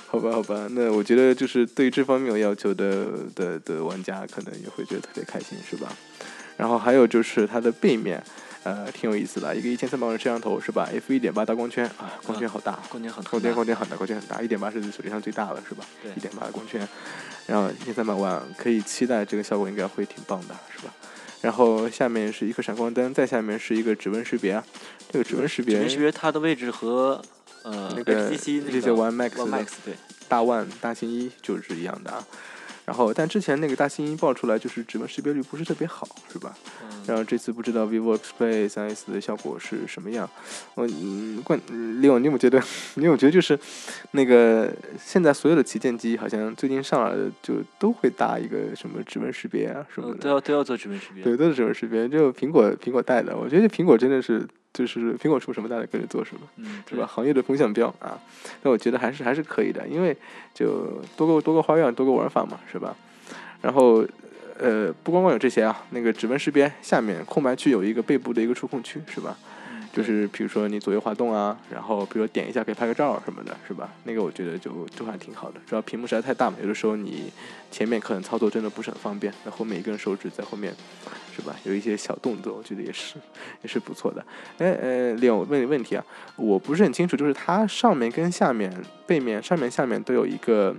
[0.07, 5.91] 好吧，好吧，那我觉得就是对于这方面有要求的的的玩家，可能也会觉得特别开心，是吧？
[6.55, 8.23] 然后还有就是它的背面，
[8.63, 15.83] 呃，挺有意思的，一个一千三百万摄像头是吧？f 一点八大光圈啊，光圈好大，光圈很光圈光圈很大，光圈很大，一点八是手机上最大的是吧？
[16.01, 16.87] 对，一点八的光圈，
[17.45, 20.93] 然后一千三百万，可以期待这个效果应该会挺棒的，是吧？
[21.41, 24.63] 然后下面是一颗闪光灯，再下面是一个指纹识别，
[25.11, 27.21] 这个指纹识别，指纹识别它的位置和
[27.63, 29.93] 呃那个 HTC 那些 One Max 对
[30.29, 32.25] 大 One 大新一就是一样的啊。
[32.85, 36.53] 然后，但之前那个大新一爆出来就是指纹识别率不是特别好，是吧？
[37.07, 40.29] 然后这次不知道 vivo X Play 三 S 的效果是什么样。
[40.75, 42.61] 我嗯，关李勇，你有没有觉得？
[42.95, 43.57] 你有觉得就是
[44.11, 44.69] 那个
[44.99, 50.19] 现在所有的旗舰机好像最近上来的就都会搭一个什么指纹识别啊什么的？
[50.19, 51.23] 都要都要做指纹识别。
[51.23, 52.07] 对，都是指纹识别。
[52.09, 54.45] 就苹果苹果带的，我觉得苹果真的是。
[54.73, 57.05] 就是苹果出什么，大家跟着做什么，是吧？
[57.05, 58.19] 行业的风向标啊，
[58.61, 60.15] 但我觉得还是还是可以的，因为
[60.53, 62.95] 就多个多个花样，多个玩法嘛，是吧？
[63.61, 64.03] 然后
[64.57, 69.37] 呃，不光光有这些啊，那个指纹识别下面空白区有一个背部的一个触控区，是吧？
[69.93, 73.93] 就是比如说你左右滑动啊，然后比如说点一下可以拍个照什么的，是吧？
[74.05, 77.31] 那个我觉得就就还挺好的，主要屏幕实在太大嘛，有的时候你
[77.69, 80.73] 前面可能操作真的不是很方便，那后面一根手指在后面，
[81.35, 81.55] 是吧？
[81.63, 83.17] 有一些小动作，我觉得也是
[83.61, 84.25] 也是不错的。
[84.57, 86.03] 哎呃，另外我问你问题啊，
[86.37, 88.75] 我不是很清楚，就是它上面跟下面
[89.05, 90.75] 背面上面下面都有一个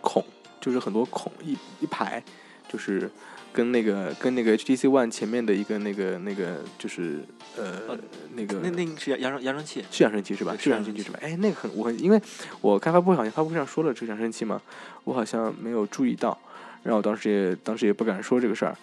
[0.00, 0.24] 孔，
[0.62, 2.22] 就是很多孔一一排，
[2.66, 3.10] 就是。
[3.54, 7.20] 跟那个跟那个 HTC One 前面的一个那个那个就是
[7.56, 7.96] 呃
[8.34, 10.56] 那个那那是扬扬扬声器是扬声器是吧？
[10.58, 11.18] 是扬声器是吧？
[11.22, 12.20] 哎，那个很我很因为
[12.60, 14.60] 我开发布会好像发布会上说了这个扬声器嘛，
[15.04, 16.36] 我好像没有注意到，
[16.82, 18.76] 然后当时也当时也不敢说这个事儿。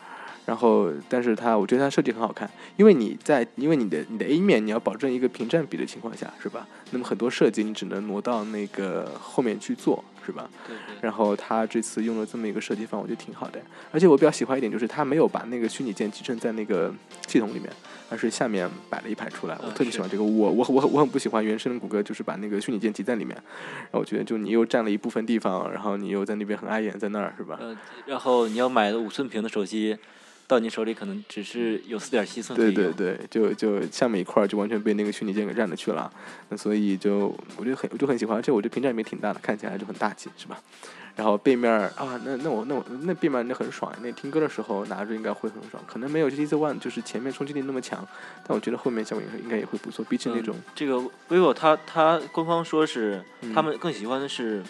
[0.43, 6.67] 然后，但是它，我觉得它设计很好看，因为你在，因为你的你的 A 面你要保证一个屏占比的情况下，是吧？
[6.89, 10.49] 那么很多设计你只能挪到那个后面去做，是吧？
[10.67, 10.95] 对对。
[11.01, 13.59] 然后他这次用了这么一个设计方，我觉得挺好的。
[13.91, 16.93] 而且我比较喜欢一点就是他没有把那个虚拟键集成在那个
[17.27, 17.71] 系统里面，
[18.09, 19.57] 而是下面摆了一排出来。
[19.63, 20.23] 我特别喜欢这个。
[20.23, 23.35] 我我我我很不喜欢原生的谷歌，就是把那个虚拟键集在里面。
[23.35, 27.57] 然后我觉得就你又占了一部分地方，然后你又在那边很碍眼，在那儿是吧？
[27.61, 27.77] 嗯。
[28.05, 29.97] 然后你要买五寸屏的手机。
[30.51, 32.57] 到你手里可能只是有四点七寸。
[32.59, 36.11] 对对对，就就下面一块儿就完全被那个虚拟键给占了去了，
[36.49, 40.59] 那所以就我就很我就很喜欢，而且我觉得屏占比挺大的，看起来就很大气，是吧？
[41.15, 48.05] 然后背面儿啊，那那我那我那背面那很爽，那听歌的时候拿着应该会很爽，可能没有 GTC One 就是前面冲击力那么强，
[48.45, 50.95] 但我觉得后面效果应该应该也会不错，毕竟那种嗯、这个
[51.29, 54.61] vivo 它它官方说是嗯他们更喜欢的是，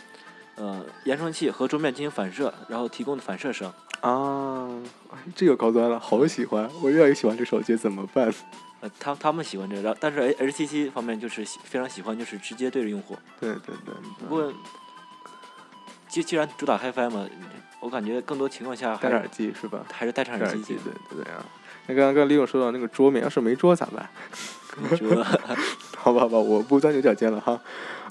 [0.56, 3.72] 呃，扬声器和桌面进行反射，然后提供的反射声。
[4.02, 4.68] 啊，
[5.36, 8.34] 这个高端了，好喜欢，我越来越喜欢这手机，怎么办？
[8.82, 13.16] 呃，他他们喜欢这个，但是 H HTC 方面就是非常喜欢，就是直接对着用户。
[13.40, 13.94] 对对对，
[14.28, 14.52] 不过，
[16.10, 17.28] 既既然主打 HiFi 嘛，
[17.80, 19.86] 我感觉更多情况下还戴着耳机是吧？
[19.92, 21.46] 还是戴上耳机戴耳机，对对对啊。
[21.86, 24.10] 那刚刚刚李勇说到那个桌面，要是没桌咋办？
[25.98, 27.60] 好吧好吧，我不钻牛角尖了哈。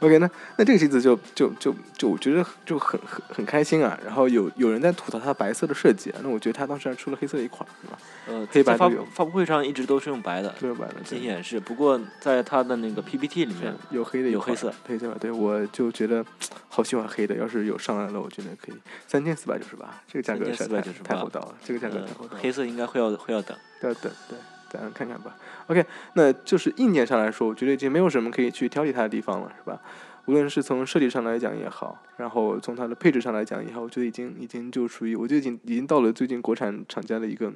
[0.01, 3.99] OK，那那这个机子就就就就我觉得就很很很开心啊。
[4.03, 7.99] 然后有有人在吐槽它白色的设计，那我觉得它当时还出了黑色的一款，是吧？
[8.29, 15.17] 呃，黑白发发布会上一直都是用白的没有白的，对进行演示，不过在它的那个 PPT 里面，有黑的有黑色，黑色吧？
[15.21, 16.25] 对，我就觉得
[16.69, 18.77] 好喜欢黑的，要是有上来了，我觉得可以。
[19.07, 22.41] 三千四百九十八，这个价格实在太太厚道了，这个价格呃太厚道了。
[22.41, 23.55] 黑色应该会要会要等。
[23.83, 24.39] 要等对，
[24.71, 25.37] 咱看看吧。
[25.67, 29.81] OK，那就是硬件上来说，我觉得已经没有什么可以去挑剔它的地方了，是吧？
[30.27, 37.51] 无论是从设计上来讲也好，然后从它的配置上来讲也好，我觉得已经已经就属于，我觉得已经已经到了最近国产厂家的一个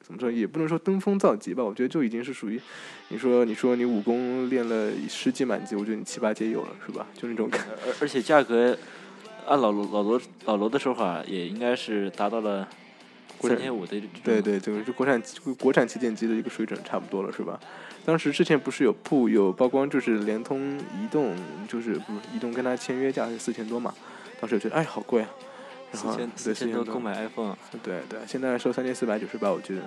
[0.00, 2.60] 怎么说，也不能说登峰造极吧，我觉得就已经是属于，
[3.08, 7.04] 你说你说你武功练了十级满级，我觉得你七八阶有了，是吧？
[7.14, 7.66] 就那种感。
[7.84, 8.78] 而而且价格，
[9.46, 12.68] 按老罗老罗老罗的说法，也应该是达到了
[13.48, 14.00] 三千五的。
[14.22, 15.22] 对对，就是国产
[15.58, 17.58] 国产旗舰机的一个水准差不多了，是吧？
[18.04, 21.36] 当时之前不是有铺有曝光，就是联通、移动，
[21.68, 23.94] 就是不是移动跟他签约价是四千多嘛？
[24.40, 25.28] 当时我觉得哎好贵啊，
[25.92, 29.82] 然后四千对四千多多购买 iPhone，对对，现在收三千四百九十八，我觉得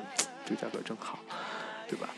[0.45, 1.17] 这个价格正好，
[1.87, 2.09] 对吧？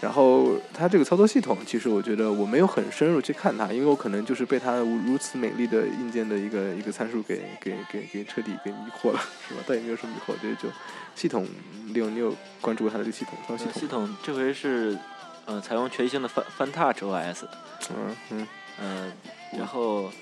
[0.00, 9.62] 然后它这个操作系统，其实我觉得我没有很深入去看它，因为我可能就是被它如如此美丽的硬件的一个一个参数给给给给彻底给迷惑了，是吧？
[9.66, 10.68] 但也没有什么迷惑，我觉得就
[11.14, 11.46] 系统，
[11.86, 13.72] 你有你有关注过它的这个系统操作系统？
[13.74, 14.98] 呃系统这回是
[15.46, 17.44] 呃采用全新的翻翻 Touch OS，
[17.90, 18.46] 嗯嗯
[18.78, 19.12] 呃，
[19.56, 20.12] 然后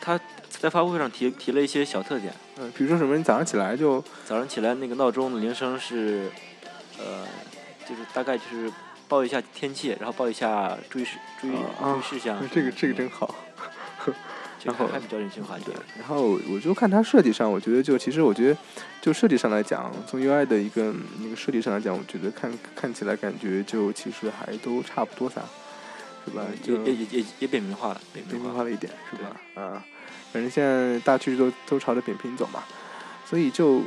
[0.00, 6.30] 它在发布会上提提了一些小特点，嗯，比如说什么，你早上起来就早上起来那个闹钟的铃声是
[6.98, 7.26] 呃，
[7.86, 8.70] 就是大概就是
[9.08, 12.38] 报一下天气，然后报一下注意事注意啊注意事项。
[12.50, 13.34] 这个这个真好。
[14.04, 14.18] 这个
[14.64, 15.76] 然后还还比较人性化一点。
[15.98, 18.58] 然后我就看它设计上，我觉得就其实我觉得
[19.00, 25.42] 就设计上来讲，从 UI 的一个一个设计上来讲，我觉得看看起来感觉就其实还都差不多噻，
[26.24, 26.42] 是吧？
[26.52, 28.48] 也就也也也也扁平化了，扁扁平化。
[28.48, 29.62] 平化了一点，是吧？
[29.62, 29.84] 啊，
[30.32, 32.64] 反正现在大趋势都都朝着扁平走嘛，
[33.28, 33.82] 所以就，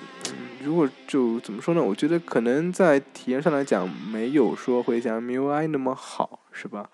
[0.62, 1.82] 如果就怎么说呢？
[1.82, 6.90] 我觉得可能在体验上来讲，没有说会像 MIUI 那么好，是吧？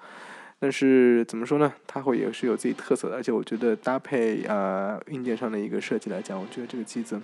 [0.59, 1.73] 但是怎么说呢？
[1.87, 7.19] 它会也是有自己特色的，而且我觉得搭配啊硬件上的一个设计来讲，我觉得这个机子，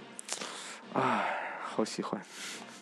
[0.92, 1.24] 啊，
[1.64, 2.20] 好喜欢。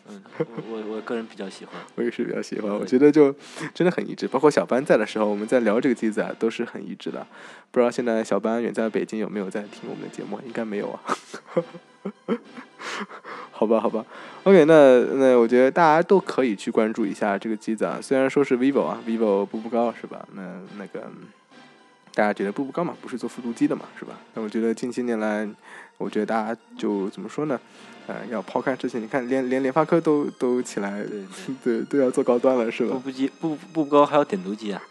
[0.09, 1.75] 嗯，我我我个人比较喜欢。
[1.95, 3.33] 我也是比较喜欢，我觉得就
[3.73, 4.27] 真的很一致。
[4.27, 7.25] 包括小班在的时候，我们在聊这个机子啊，都是很一致的。
[7.71, 10.39] 不知道现在小班远在北京有没有在听我们的节目？
[10.45, 10.99] 应该没有啊。
[13.51, 14.05] 好吧，好吧。
[14.43, 17.99] OK，那那我觉得大家都可以去关注一下这个机子啊。
[18.01, 20.25] 虽然说是 vivo 啊，vivo 步步高是吧？
[20.33, 20.41] 那
[20.77, 21.27] 那个嗯
[22.13, 24.17] 大家觉得步步高嘛，不是做复读机的嘛，是吧？
[24.33, 25.47] 那我觉得近些年来，
[25.97, 27.59] 我觉得大家就怎么说呢？
[28.09, 31.05] 呃，要抛开之前，你看连连联发科都都起来，
[31.63, 34.81] 对 都要做高端了，是吧步步机步步步高还要点读机啊，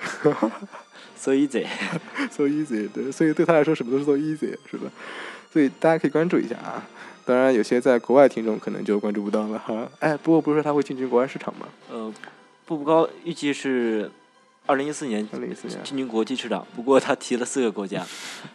[1.18, 1.66] so easy。？
[2.30, 4.88] So easy，对，所以对他来说什么都是 so easy，是吧？
[5.52, 6.86] 所以大家可以关注一下啊。
[7.24, 9.90] 当然，有些在国外听众可能就关注不到了哈。
[9.98, 11.66] 哎，不过不是说他会进军国外市场吗？
[11.90, 12.12] 呃，
[12.66, 14.08] 步步高预计是
[14.66, 18.06] 二零一四年二零一四年，进军国际市场，不过他提了四个国家，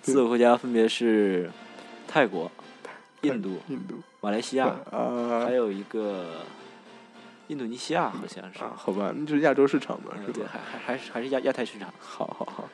[0.01, 1.51] 四个国家分别是
[2.07, 2.49] 泰国、
[3.23, 6.45] 印度、印度马来西亚，啊还有一个
[7.49, 8.59] 印度尼西亚，好像是。
[8.63, 10.45] 啊，好吧，那就是亚洲市场嘛，是吧？
[10.49, 11.93] 还还还是还是亚亚太市场。
[11.99, 12.69] 好好好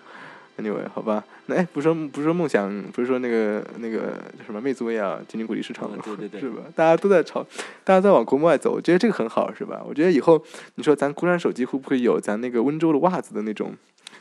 [0.59, 5.97] ，anyway，好吧，那哎，不是说不是说梦想，不是说那个那个叫什么魅族也要进军国际市场吗？
[6.05, 6.61] 嗯对对对 是吧？
[6.75, 7.43] 大家都在炒，
[7.83, 9.81] 大家在往国外走，我觉得这个很好，是吧？
[9.83, 10.39] 我觉得以后
[10.75, 13.75] 你说咱国产手机会不会有咱那个温州的袜子的那种，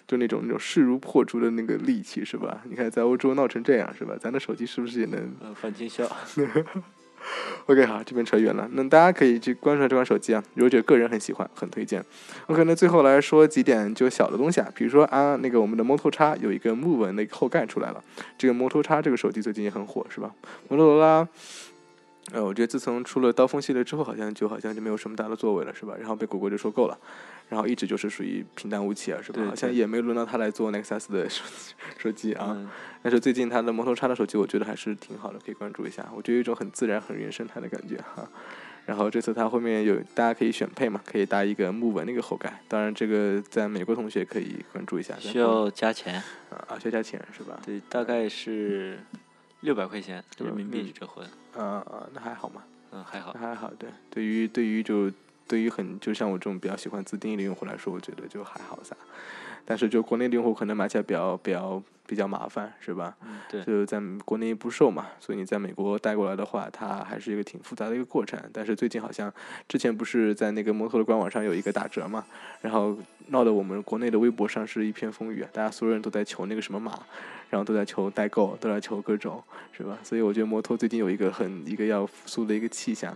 [0.07, 2.63] 就那种那种势如破竹的那个力气，是吧？
[2.65, 4.15] 你看在欧洲闹成这样，是吧？
[4.19, 6.09] 咱的手机是不是也能呃，反倾销。
[7.67, 8.69] OK，好，这边扯远了。
[8.73, 12.05] 那大家可以去关注这款手机啊，如果觉得个人很喜欢，很推荐。
[12.47, 18.03] OK，那最后来说几点就小的东西啊，比如说啊，那个我们的 Moto X 有一个木纹的一个后盖出来了。
[18.37, 20.33] 这个 Moto X 这个手机最近也很火，是吧？
[20.69, 21.29] 摩托罗拉
[22.33, 25.95] 呃，我觉得自从出了刀锋系列之后，好像就好像就没有什么大的作为了，是吧？
[25.99, 26.99] 然后被果果就收购了，
[27.49, 29.43] 然后一直就是属于平淡无奇啊，是吧？
[29.47, 31.43] 好像也没轮到他来做 Nexus 的手
[31.99, 32.53] 手机啊。
[32.57, 32.69] 嗯
[33.01, 36.05] 但是最近他的摩托叉的手机，我觉得还是挺好的，可以关注一下。
[36.15, 38.29] 我觉得有一种很自然、很原生态的感觉哈。
[38.85, 42.61] 然后这次它后面有大家可以选配嘛，可以搭一个木纹那个后盖。
[42.67, 45.15] 当然，这个在美国同学可以关注一下。
[45.21, 46.17] 需要加钱，
[46.51, 47.59] 啊啊，需要加钱是吧？
[47.65, 48.99] 对，大概是
[49.61, 51.23] 六百块钱人民币嗯折合，
[51.57, 53.41] 啊啊，那还好嘛，嗯，还好那。
[53.41, 53.73] 还好。
[53.79, 55.11] 对，对于对于就
[55.49, 58.95] 对于很就像我这种比较喜欢自定义的用户来说，我觉得就还好噻。
[59.65, 63.15] 但是就国内的用户可能买起来比较比较比较麻烦，是吧？
[63.23, 68.41] 嗯，对，就在国内不售嘛，所以你在美国带过来的话，它还是一个挺复杂的一个过程。
[68.51, 69.31] 但是最近好像
[69.69, 72.25] 之前不是在那个摩托的官网上有一个打折嘛，
[72.63, 76.99] 然后闹得我们国内的微博上是一片风雨啊，大家所有人都在求那个什么码，
[77.51, 79.45] 然后都在求代购，都在求各种，
[79.77, 79.99] 是吧？
[80.03, 83.15] 所以我觉得摩托最近有一个很一个要复苏的一个气象。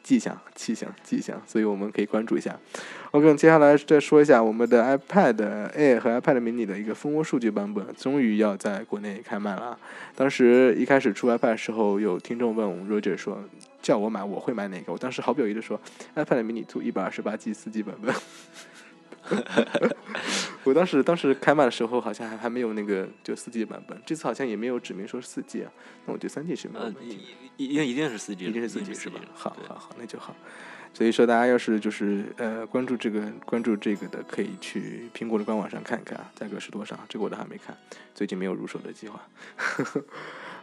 [0.00, 2.56] 迹象，气象，迹象，所以我们可以关注一下。
[3.10, 5.34] OK，接下来再说一下我们的 iPad
[5.76, 9.78] Air 和 iPad mini 的一个蜂窝数据版本，终于要在国内开卖了。
[10.14, 13.42] 当时一开始出 iPad 的时候，有听众问我 Roger 说，
[13.80, 14.92] 叫我买，我会买哪个？
[14.92, 15.80] 我当时毫不犹豫的说
[16.14, 18.14] ，iPad mini two 一百二十八 G 四 G 版本。
[20.64, 25.70] 我当时当时开卖的时候好像还还没有那个就四 G 版本，这次好像也没有指明说是四 G 啊，
[26.06, 27.22] 那我觉得三 G 是没有呃问，题的。
[27.56, 29.20] 一一定一定是四 G，一定是四 G 是吧？
[29.34, 30.34] 好好好，那就好。
[30.92, 36.98] 所以说，大家要是就是呃关注这个关注这个的，可以去苹果的官网上看一看啊，价格是多少？
[37.08, 37.76] 这个我都还没看，
[38.14, 39.20] 最近没有入手的计划。
[39.56, 40.04] 呵 呵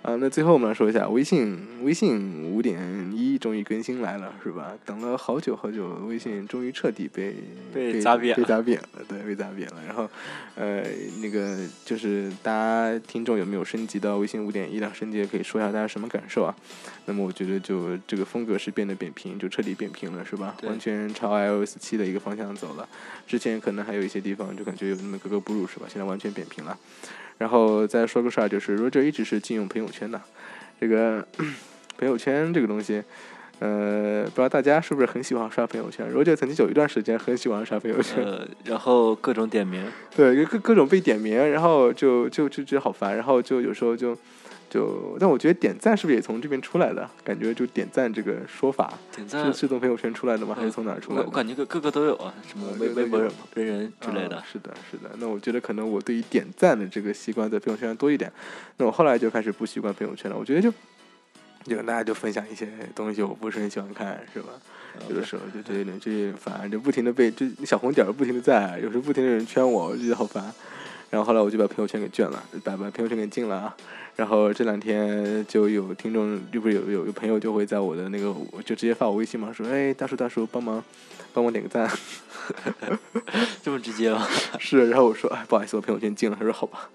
[0.06, 4.72] 啊，那最后我们来说一下微信，微信五点一终于更新来了，是吧？
[4.86, 7.34] 等了好久好久，微信终于彻底被
[7.74, 9.84] 被砸扁被了砸扁了，对，被砸扁了。
[9.84, 10.08] 然后，
[10.54, 10.84] 呃，
[11.24, 14.94] 那个就是大家听众有没有升级到微信五点一的？
[14.94, 16.56] 升级也可以说一下大家什么感受啊？
[17.08, 20.56] 那么我觉得就这个风格是变得扁平，就彻底扁平了，是吧？
[20.62, 22.88] 完全朝 iOS 七的一个方向走了。
[23.26, 25.88] 之前可能还有一些地方就感觉有那么格格不入，是吧？
[25.90, 26.78] 现在完全扁平了。
[27.38, 30.22] 然后再说个事儿，就是 Roger 一直是禁用朋友圈的，
[30.80, 31.26] 这个
[31.98, 33.04] 朋友圈这个东西。
[33.60, 39.82] 呃，不知道大家是不是很喜欢刷朋友圈？Roger 曾经有一段时间很喜欢刷朋友圈，呃，然后各种点名，
[40.14, 44.14] 对，各各种被点名，然后就就就觉得好烦，然后就有时候就
[44.76, 47.10] 就，但我觉得点赞是不是也从这边出来的？
[47.24, 50.54] 感觉就点赞这个说法点赞是，是从朋友圈出来的吗？
[50.54, 51.22] 还是呃从哪儿出来的？
[51.24, 54.44] 我我感觉各各个都有啊，什么呃微微博人人之类的啊。
[54.52, 55.10] 是的，是的。
[55.18, 58.30] 那我觉得可能我对于点赞的这个习惯在朋友圈上多一点。
[58.76, 60.38] 那我后来就开始不习惯朋友圈了。
[60.38, 60.70] 我觉得就
[61.64, 64.50] 就跟大家就分享一些东西，我不是很喜欢看，是吧？
[65.10, 70.54] 有的时候就觉得有点就有点烦，就不停的被就小红点不停的在，有时候不停的有人圈我，我觉得好烦。
[71.12, 73.78] 然后后来我就把朋友圈给圈了，把把朋友圈给禁了啊。
[74.16, 80.84] 然后这两天就有听众，就不是有有有朋友就会在我的那个，我就直接发我微信嘛，说，哎，大叔大叔，帮忙
[81.34, 81.90] 帮我点个赞。
[83.64, 84.28] 这么直接吗？
[84.60, 86.38] 是，然后我说，哎，不好意思，我朋友圈禁了。
[86.40, 86.90] 他说好吧。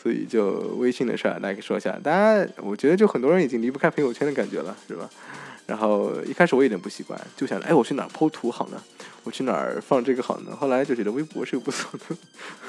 [0.00, 1.98] 所以就微信的事儿，大家可以说一下。
[2.02, 5.08] 大家，我觉得就很多人已经离不开朋友圈的感觉了，是吧？
[5.66, 8.80] 然后一开始我有点不习惯，就想着，哎，我去哪儿 PO 图好呢？
[9.24, 10.54] 我去哪儿放这个好呢？
[10.54, 12.16] 后来就觉得微博是个不错的，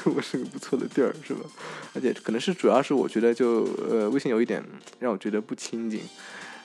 [0.15, 1.41] 我是个不错的地儿，是吧？
[1.93, 4.63] 而且可能是主要是我觉得就呃微信有一点
[4.99, 6.01] 让我觉得不亲近，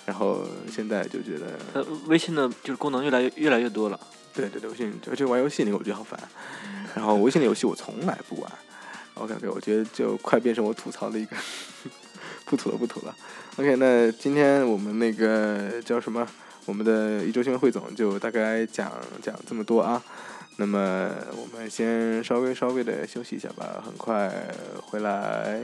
[0.07, 3.99] 然后现在就觉得呃，微信的就是功能越来越越来越多了。
[4.33, 6.19] 对对对，微信而且玩游戏那个我觉得好烦，
[6.95, 8.51] 然后微信的游戏我从来不玩。
[9.15, 11.37] OK OK，我觉得就快变成我吐槽的一个，
[12.47, 13.15] 不吐了不吐了。
[13.57, 16.25] OK，那今天我们那个叫什么？
[16.71, 20.01] 我们的一周新闻汇总就大概讲讲这么多啊。
[20.57, 24.33] 那么我们先稍微稍微的休息一下吧，很快
[24.81, 25.61] 回来。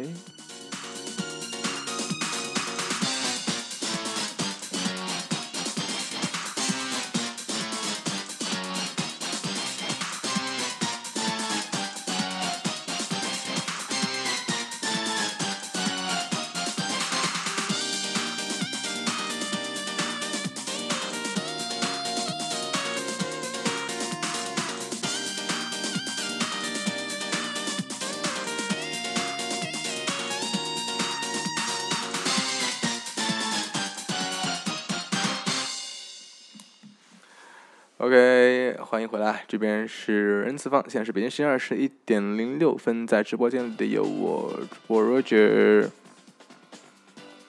[38.07, 45.91] OK，欢迎回来，这边是 N 次方，现在是北京时间二十一点零六分，在直播间里的有我主播 Roger，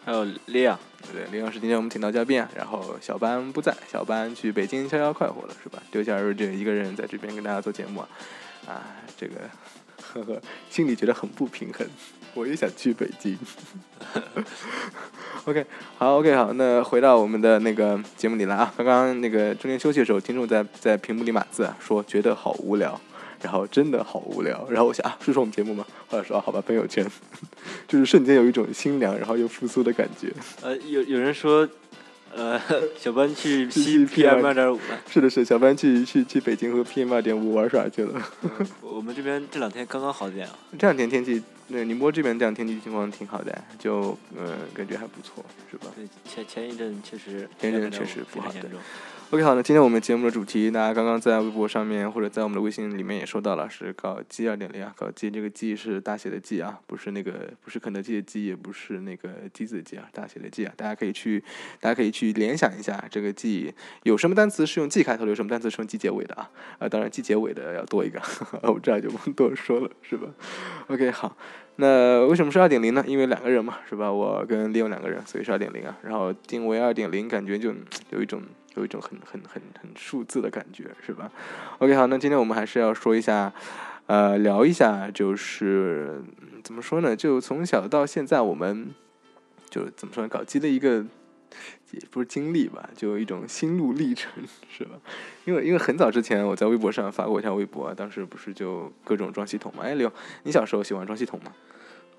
[0.03, 0.79] 还有利亚，
[1.13, 5.79] 对，林老师今天我们请到嘉宾啊，然后小班不在，小班去北京逍遥快活了，是吧？
[5.91, 8.09] 丢下 Roger 一个人在这边跟大家做节目啊。
[8.65, 8.81] 啊，
[9.15, 9.35] 这个
[10.01, 10.41] 呵呵，
[10.71, 11.87] 心里觉得很不平衡。
[12.37, 13.35] 我也想去北京。
[15.45, 15.65] OK，
[15.97, 18.71] 好，OK，好，那回到我们的那个节目里来啊。
[18.77, 22.99] 刚刚那个中间休息的时候，听众在在屏幕里码字啊，说觉得好无聊，
[23.41, 24.67] 然后真的好无聊。
[24.69, 25.83] 然后我想啊，是说我们节目吗？
[26.07, 27.03] 后来说啊，好吧，朋友圈，
[27.87, 30.31] 就是瞬间有一种心凉，然后又复苏的感觉。
[30.61, 31.67] 呃，有有人说。
[32.35, 32.61] 呃，
[32.99, 34.99] 小班去吸 PM 二点五了。
[35.09, 38.21] 是的，是小班去去去北京和 PM 二点五玩耍去了。
[38.81, 40.53] 我们这边这两天刚刚好点啊。
[40.77, 45.87] 这两天天气，那宁波这边这两天天气情况挺好的，就嗯，感觉还不错，是吧？
[45.95, 48.69] 对，前前一阵确实，前一阵确实不好的。
[49.29, 61.43] OK，好，那今天我们节目的主题，大家刚刚在微博上面或者在我们的微信里面也收到了，是搞基二点零啊，搞基这个基是大写的基啊，不是那个不是肯德基的基，也不是那个鸡子的鸡啊，大写的基啊，大家可以去
[61.81, 63.73] 大家可以去联想一下，这个 G
[64.03, 66.49] 有什么单词是用 G 开头的，有什么单词是用 G 结尾的啊？
[66.79, 68.21] 啊，当然 G 结尾的要多一个，
[68.63, 70.29] 我这样就不多说了，是吧
[70.87, 71.35] ？OK，好。
[71.77, 73.03] 那为什么是二点零呢？
[73.07, 74.11] 因为两个人嘛，是吧？
[74.11, 75.97] 我跟利用两个人，所以是二点零啊。
[76.01, 77.73] 然后定为二点零，感觉就
[78.09, 78.41] 有一种
[78.75, 81.31] 有一种很很很很数字的感觉，是吧
[81.77, 83.53] ？OK，好，那今天我们还是要说一下，
[84.07, 86.21] 呃，聊一下，就是
[86.63, 87.15] 怎么说呢？
[87.15, 88.93] 就从小到现在，我们
[89.69, 90.27] 就怎么说呢？
[90.29, 91.05] 搞基的一个。
[91.91, 94.31] 也不是经历吧，就一种心路历程，
[94.69, 94.91] 是吧？
[95.45, 99.83] 因为因为很早之前我在微博上发过一条微博，当时不是就各种装系统嘛？
[99.83, 100.11] 哎，刘，
[100.43, 101.53] 你小时候喜欢装系统吗？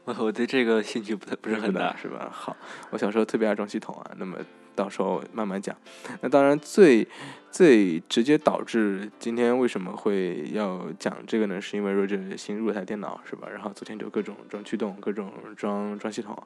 [0.05, 2.31] 我我对这个兴趣不太不是很大，是吧？
[2.33, 2.57] 好，
[2.91, 4.39] 我小时候特别爱装系统啊，那么
[4.75, 5.77] 到时候慢慢讲。
[6.23, 7.07] 那当然最
[7.51, 11.61] 最直接导致今天为什么会要讲这个呢？
[11.61, 13.47] 是因为 Roger 新入了台电脑，是吧？
[13.51, 16.43] 然后昨天就各种装驱动，各种装装系统。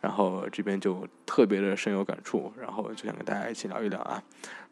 [0.00, 4.22] 然后这边就特别的深有感触，然后就想跟大家一起聊一聊啊。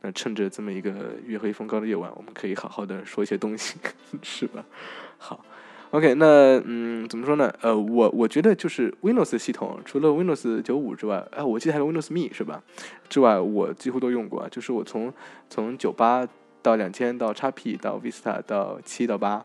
[0.03, 0.93] 那趁着这么一个
[1.27, 3.77] 月黑风高的夜晚，我们可以好好的说一些东西，
[4.23, 4.63] 是吧？
[5.17, 5.45] 好
[5.93, 7.51] ，OK，那嗯，怎么说呢？
[7.63, 12.63] 呃，我我觉得就是 Windows 系统，除了 Windows 九五之外，啊，我记得还有 Windows Me 是吧？
[13.09, 15.13] 之外，我几乎都用过，就是我从
[15.49, 16.29] 从九八
[16.61, 19.43] 到两千到 XP 到 Vista 到七到八，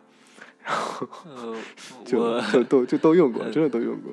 [0.61, 1.07] 然后
[2.03, 4.11] 就都都就都用过，真的都用过。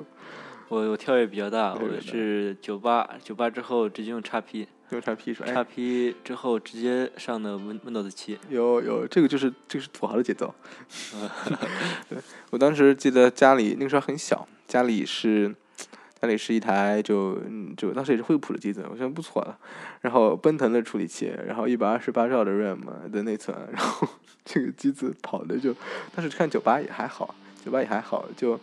[0.69, 5.45] 我我跳跃比较大，我是九八九八之后直接用叉 P，用叉 P 是吧？
[5.45, 8.37] 叉 P 之后直接上的 Win Windows 七。
[8.49, 10.53] 有有，这个就是这个是土豪的节奏。
[12.09, 12.17] 对，
[12.49, 15.55] 我当时记得家里那个时候很小，家里是
[16.21, 17.41] 家里是一台就
[17.77, 19.57] 就当时也是惠普的机子，我觉得不错了。
[20.01, 24.05] 然后奔腾的处理器，然后一百二十八兆的 RAM 的内存，然后
[24.43, 25.73] 这个机子跑的就，
[26.13, 27.33] 当时看九八也还好。
[27.67, 28.57] 九八也还好，就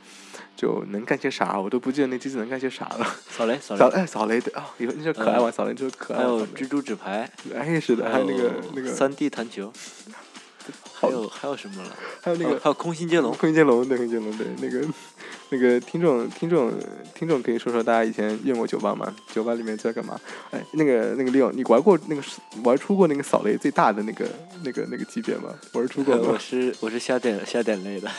[0.57, 1.61] 就能干些啥？
[1.61, 3.07] 我都不记得那机子能干些啥了。
[3.29, 4.67] 扫雷，扫雷，扫雷对啊！
[4.79, 6.23] 以后那叫可爱玩扫雷，就是可爱。
[6.23, 9.71] 还有蜘蛛纸牌，哎，是的，还有那个那个三 D 弹球，
[11.07, 11.91] 还有还有什么了？
[12.23, 14.87] 还有那个还有空心接龙，空心接龙，对，空心接龙，对，那个。
[15.51, 16.73] 那个听众，听众，
[17.15, 19.15] 听众，可以说说大家以前用过酒吧吗？
[19.33, 20.19] 酒吧里面在干嘛？
[20.51, 22.23] 哎，那个，那个利用，你玩过那个
[22.65, 24.27] 玩出过那个扫雷最大的那个
[24.65, 25.55] 那个那个级别吗？
[25.75, 26.23] 玩出过吗？
[26.33, 28.11] 我是我是瞎点瞎点类的，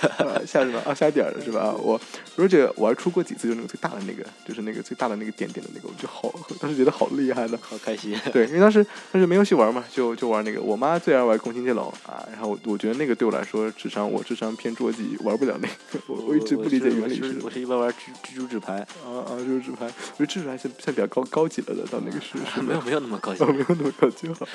[0.46, 0.94] 瞎什么啊？
[0.94, 1.74] 瞎点的是吧？
[1.78, 2.00] 我
[2.38, 8.18] 而且玩出过几次，就那个最大的那个，就是那个最大的那个点点的那个，我就好，当时觉得好厉害的，好开心。
[8.32, 10.62] 对，因为当时当时没游戏玩嘛，就就玩那个。
[10.62, 15.74] 我妈最爱玩空心接龙啊，然后我觉得那个对我来说智商，我智商偏捉急，玩不了那个。
[16.08, 17.40] 我我一直不理解原理是。
[17.44, 17.86] 我是一般玩。
[17.96, 19.32] 蜘蜘蛛纸牌啊啊！
[19.40, 24.46] 蜘蛛纸牌，我觉得蜘蛛还是算比较高高级了的，到那个时候没有没有那么高级，没有那么高级好，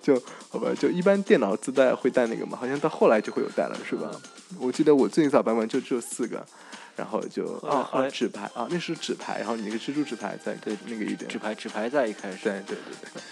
[0.00, 4.10] 就好吧，就一般电脑自带会带那个嘛，好像到后来就会有带了，是吧？
[4.58, 6.44] 我记得我最早版本就只有四个，
[6.96, 13.22] 然后就啊啊纸牌啊，那是纸牌，然后你那个蜘蛛纸牌在对那个一点纸牌纸牌在一开始，对对对对。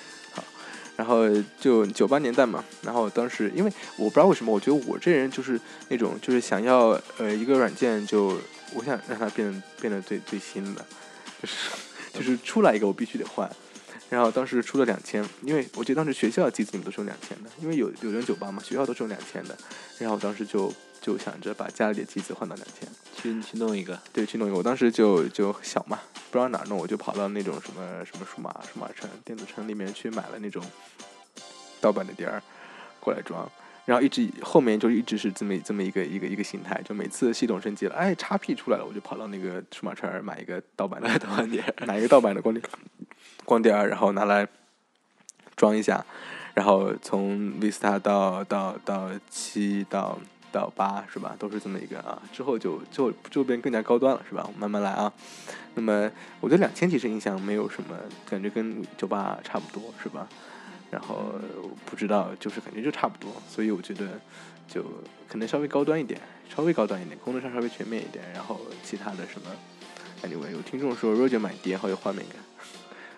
[0.96, 1.28] 然后
[1.60, 8.38] 就九八年代嘛，然后当时因为我不知道为什么，我觉得我这人就是那种就是想要呃一个软件就
[8.74, 10.84] 我想让它变得变得最最新的，
[11.42, 11.54] 就 是
[12.14, 13.50] 就是出来一个我必须得换。
[14.08, 19.58] 然后当时出了两千，因为我记得当时学校机子里面都是用两千的，因为有有人九八嘛，学校都是用两千的。
[19.98, 24.56] 然后当时就就想着把家里的机子换到两千，去去弄一个，对，去弄一个。
[24.56, 25.98] 我当时就就小嘛，
[26.36, 30.62] 不知道哪弄，我就跑到那种什么什么数码数码城、电子城里面去买了那种
[31.80, 32.42] 盗版的碟儿
[33.00, 33.50] 过来装。
[33.86, 42.62] 然后一直后面就一直是这么这么一个一个一个形态，就每次系统升级了，哎，叉 P 出来了，我就跑到那个数码城买一个盗版的 盗版碟，买一个盗版的光碟。
[43.46, 44.46] 光碟儿，然后拿来
[45.56, 46.04] 装一下，
[46.52, 50.18] 然后从 Vista 到到到七到
[50.58, 51.36] 到八是吧？
[51.38, 52.20] 都是这么一个啊。
[52.32, 54.48] 之后就就就变更加高端了是吧？
[54.58, 55.12] 慢慢来啊。
[55.74, 57.96] 那么我觉得两千其实印象没有什么，
[58.28, 60.28] 感觉跟九八差不多是吧？
[60.90, 61.32] 然后
[61.84, 64.20] 不知道就是感觉就差不多，所以我觉得
[64.68, 64.82] 就
[65.28, 69.50] 可能稍微高端一点，稍微高端一点，功能上稍微全面一点，然后其他的什么
[70.22, 72.45] ，anyway，有听众说 Roger 买碟好有画面感。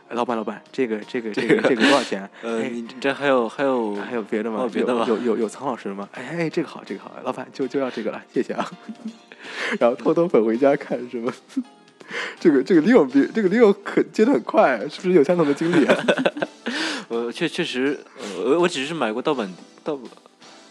[0.09, 4.61] 哎老板，老板，这个这个这个这个多少钱 哎你这还有还有 还有别的吗？
[4.63, 6.09] 有别的吗有有有有苍老师的吗？
[6.13, 8.71] 哎哎，这个好，这个好，老板就就要这个了，谢谢啊。
[9.79, 11.33] 然后偷偷捧回家看是吗？
[12.41, 15.97] 这个这个 Leo 比这个 Leo 可接的很快，是不是有相同的经历啊？
[17.09, 19.53] 我确确实，呃我我只是买过盗版
[19.85, 19.99] 盗，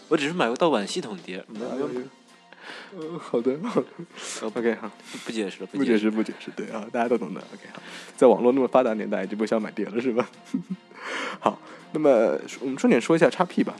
[0.08, 1.88] 我只是买过盗版系统碟，没有
[2.98, 3.86] 嗯，好的，好的
[4.42, 6.10] ，OK 好，不不解释了，不解解释。
[6.10, 7.40] 不解释，对啊，大家都懂的。
[7.40, 7.82] OK 好，
[8.16, 10.28] 在网络那么发达年代，就不需要买碟了是吧？
[11.40, 11.58] 好，
[11.92, 13.74] 那么我们重点说一下叉 P 吧。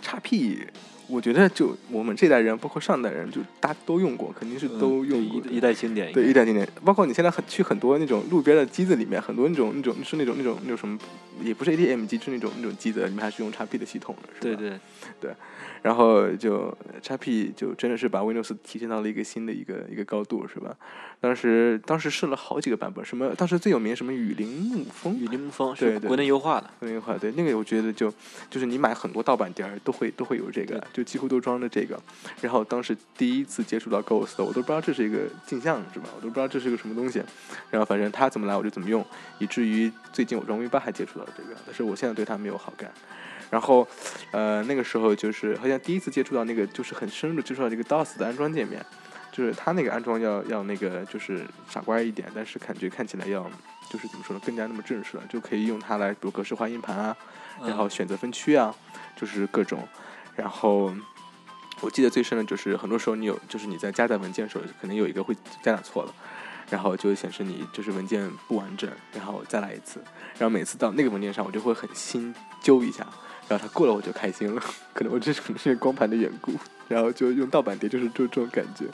[0.00, 0.58] 叉 P，
[1.06, 5.50] 我觉得就我们这代人，包括上代人，就大家都用过，肯定是嗯都用过的。
[5.50, 10.98] 一一代经典，对，一代经典，包括你现在很去很多那种路边的机子里面，很多那种那种是那种那种那种什么，
[11.42, 14.60] 也不是 ATM 机，是那种那种机子，里面还是用叉 P 的系统的，是吧？
[14.60, 14.72] 对
[15.20, 15.30] 对，
[15.82, 20.76] 然后就 x P 就真的是把 Windows 提升到了一个新的一个一个高度，是吧？
[21.20, 28.12] 当时当时试了好几个版本，什么当时最有名什么雨林沐风，雨林沐风是国内优化的，国内优化对那个我觉得就
[28.48, 32.00] 就是你买很多盗版碟儿都会都会有这个，就几乎都装着这个。
[32.40, 36.08] 然后当时第一次接触到 Ghost，我都不知道这是一个镜像是吧？
[36.16, 37.20] 我都不知道这是个什么东西。
[37.70, 39.04] 然后反正它怎么来我就怎么用，
[39.38, 42.92] 以至于最近我装 V 八还接触到了这个，但是我现在对它没有好感。
[43.50, 43.86] 然后，
[44.30, 48.84] 呃，那个时候就是好像第一次接触到那个，就是很深入的接触到这个 DOS 的安装界面，
[49.32, 53.50] 就是它那个安装要要那个就是傻瓜一点，但是感觉看起来要
[53.90, 57.16] 就是怎么说呢，更加那么正式了，就可以用它来比如格式化硬盘啊，
[57.62, 58.74] 然后选择分区啊，
[59.16, 59.86] 就是各种，
[60.34, 60.92] 然后。
[61.80, 65.32] 我记得最深的就是，很多时候你有，就是你在加载文件的时候，可能有一个会
[65.62, 66.12] 加载错了，
[66.68, 70.02] 然后就显示你就是文件不完整，然后再来一次，
[70.36, 73.06] 然后每次到那个文件上，我就会很心揪一下，
[73.48, 76.52] 然后它过了我就开心了，可能我这是可能是光盘的缘故，
[76.86, 78.84] 然后就用盗版碟，就是就这种感觉。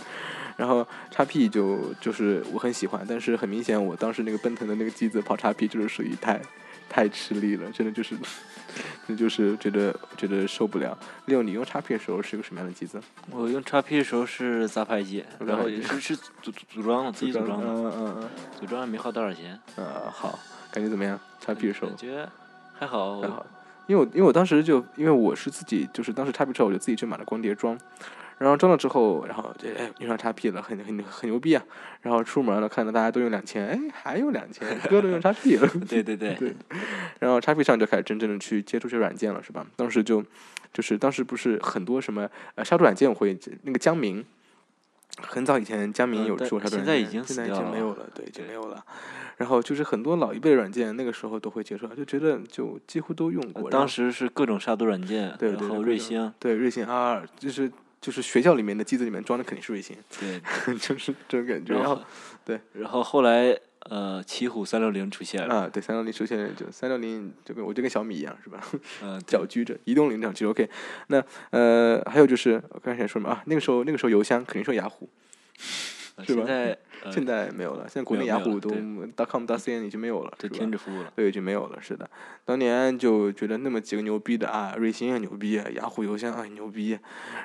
[0.56, 6.40] 然后叉 P 就就是我很喜欢，但是很明显，我当时那个奔腾的那个机子跑叉 P 就是属于太
[6.88, 8.14] 太吃力了，真的就是，
[9.08, 10.96] 那就是觉得觉得受不了。
[11.24, 13.02] 六，你用叉 P 的时候是个什么样的机子？
[13.32, 18.30] 我用叉 P 的时候是杂牌机，然后也是是组组组装的，自己组装的，嗯嗯嗯
[18.60, 19.58] 组装也没花多少钱。
[19.74, 20.38] 嗯，呃，好，
[20.70, 21.18] 感觉怎么样？
[21.40, 22.28] 叉 P 的时候感觉
[22.78, 23.44] 还好，还好，
[23.86, 27.78] 因为我因为我当时就因为我是自己就是当时叉 P 之后我就自己去买了光碟装，
[28.38, 31.62] 然后装了之后，然后就哎用上叉 P 了，很很很牛逼啊！
[32.02, 35.68] 然后出门了看到大家都用两千，哎还有两千，哥都用叉 P 了。
[35.88, 36.54] 对对对， 对，
[37.20, 39.66] 然后叉 P 上就开始真正的去接触这软件了，是吧？
[39.76, 40.24] 当时就
[40.72, 44.24] 就是当时不是很多什么呃杀毒软件我会那个江民，
[45.20, 48.84] 很早以前江民有出过杀毒现在已软件，现在已经死掉了经没有了，对，已经没有了。
[49.36, 53.70] 然后就是很多老一辈软件，那个时候都会接触，就觉得就几乎都用过。
[53.70, 57.70] 当时是各种杀毒软件，对对然后瑞星，对瑞星 R 就是
[58.00, 60.40] 就是学校里面的机子里面装的肯定是瑞星，对，
[60.78, 61.74] 就是这种感觉。
[61.74, 62.02] 然然后
[62.44, 63.58] 对然后后来
[63.90, 68.60] 呃奇虎三六零出现了，啊，对，三六零出现就三六零就跟我就跟小米一样，是吧？
[69.02, 70.68] 嗯， 搅局着，移动领导其实 OK。
[71.08, 73.42] 那呃，还有就是我刚才想说什么啊？
[73.46, 75.08] 那个时候那个时候邮箱肯定是雅虎，
[76.16, 76.76] 呃是吧现在呃
[77.10, 82.08] 现在没有了，现在国内雅虎都 .com .cn 已经没有了，对停止服务了，对，已经没有了，是的。
[82.44, 86.98] 当年就觉得那么几个牛逼的啊，瑞星啊牛逼，雅虎邮箱啊牛逼，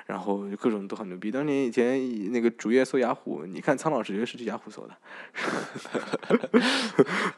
[0.07, 1.32] 然后各种都很牛逼。
[1.32, 4.95] 当年以前那个主页搜雅虎，你看苍老师绝对是去雅虎搜的。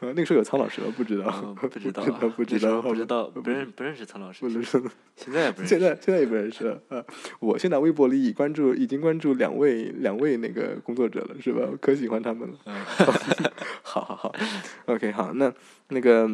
[0.00, 0.92] 那个时候有苍老师吗？
[0.96, 4.82] 不知道，嗯不知道啊，不知道，不知道，不认不认识苍老师不，认识。
[5.14, 7.04] 现在也不认识，现在现在也不认识了啊！
[7.38, 11.68] 我现在微博里已关注，已经关注两位两位那个工作者了，是吧？
[11.80, 12.56] 可喜欢他们了。
[12.66, 12.74] 嗯
[13.82, 14.34] 好好好
[14.86, 15.52] ，OK，好，那
[15.88, 16.30] 那个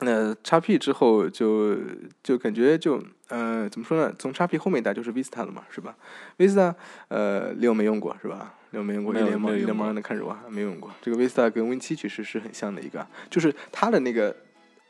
[0.00, 1.76] 那叉 P 之后就
[2.22, 4.14] 就感觉就呃怎么说呢？
[4.18, 5.96] 从叉 P 后面一代就是 Vista 了嘛，是吧
[6.36, 6.74] ？Vista
[7.08, 8.54] 呃六没用过是吧？
[8.72, 10.90] 六没用过，一脸懵一脸茫没有用过然的看着我，没用过。
[11.00, 14.34] 这个 Vista 跟 Win 七其实是很像的一个，就是它的那个。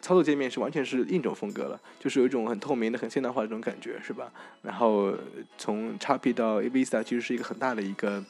[0.00, 4.30] 操作界面是完全是另一种风格了，就是有一种很透明的、很现代化的这种感觉，是吧？
[4.62, 5.12] 然后
[5.56, 8.24] 从 x P 到 Vista 其实是一个很大的一个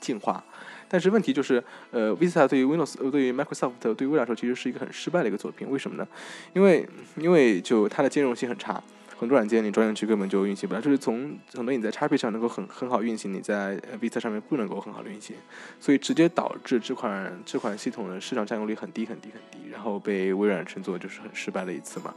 [0.00, 0.42] 进化，
[0.88, 5.68] 但是问题就是，呃，Visa 对于 Windows、呃对于 Microsoft、对于微软来说，其实是一个很失败的一个作品。
[5.70, 6.06] 为什么呢？
[6.52, 8.82] 因为因为就它的兼容性很差，
[9.16, 15.36] 很多软件你装进去根本就运行不了，就是从很多你在 x P 上能够很很好运行，你在 Visa 上面不能够很好的运行，
[15.80, 22.14] 所以直接导致这款这款系统的市场占有率很低很低很低，然后被微软称作就是很失败的一次嘛。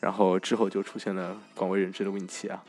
[0.00, 2.60] 然后之后就出现了广为人知的 Win 七啊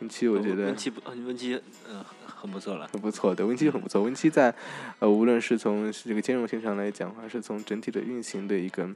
[0.00, 2.88] Win 七我觉得 Win 七不，Win 七嗯很不错了。
[2.92, 4.02] 很不错的，Win 七很不错。
[4.02, 4.54] Win 七在
[4.98, 8.88] 呃无论是从这个兼容性上来讲，还是从整体的运行的一个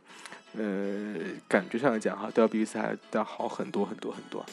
[0.57, 1.15] 呃
[1.47, 4.45] 感觉上来讲哈，都要比 Win 四还要好很多很多很多。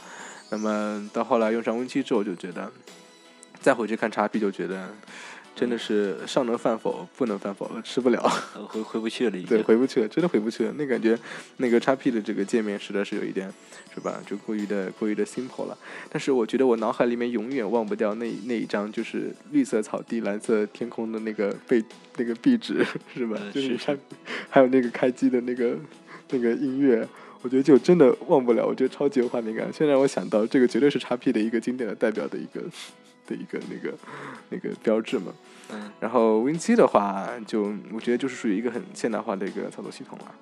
[0.49, 2.71] 那么到后来用上 Win 七之后，就觉得
[3.59, 4.89] 再回去看叉 P 就觉得。
[5.53, 8.19] 真的是上能饭否，不能饭否了，吃不了，
[8.67, 9.49] 回回不去了，已经。
[9.49, 10.73] 对，回不去了，真的回不去了。
[10.77, 11.17] 那感觉，
[11.57, 13.51] 那个叉 P 的这个界面实在是有一点，
[13.93, 14.19] 是吧？
[14.25, 15.77] 就过于的过于的 simple 了。
[16.09, 21.83] 但是我觉得我脑海里面永远忘不掉那那一张，就是绿色草地、蓝色天空的那个背
[22.17, 22.83] 那个壁纸，
[23.13, 23.37] 是吧？
[23.53, 23.95] 就是叉。
[24.49, 25.77] 还有那个开机的那个
[26.29, 27.07] 那个音乐，
[27.41, 28.65] 我觉得就真的忘不了。
[28.65, 29.71] 我觉得超级有画面感。
[29.71, 32.61] 现在我想到这个，绝对是叉 P 的一个经典的代表的一个。
[33.31, 33.97] 的一个那个
[34.49, 35.31] 那个标志嘛，
[35.71, 40.35] 嗯，然后 Win 七的话，就我觉得就是属于一个很现代化的一个操作系统了。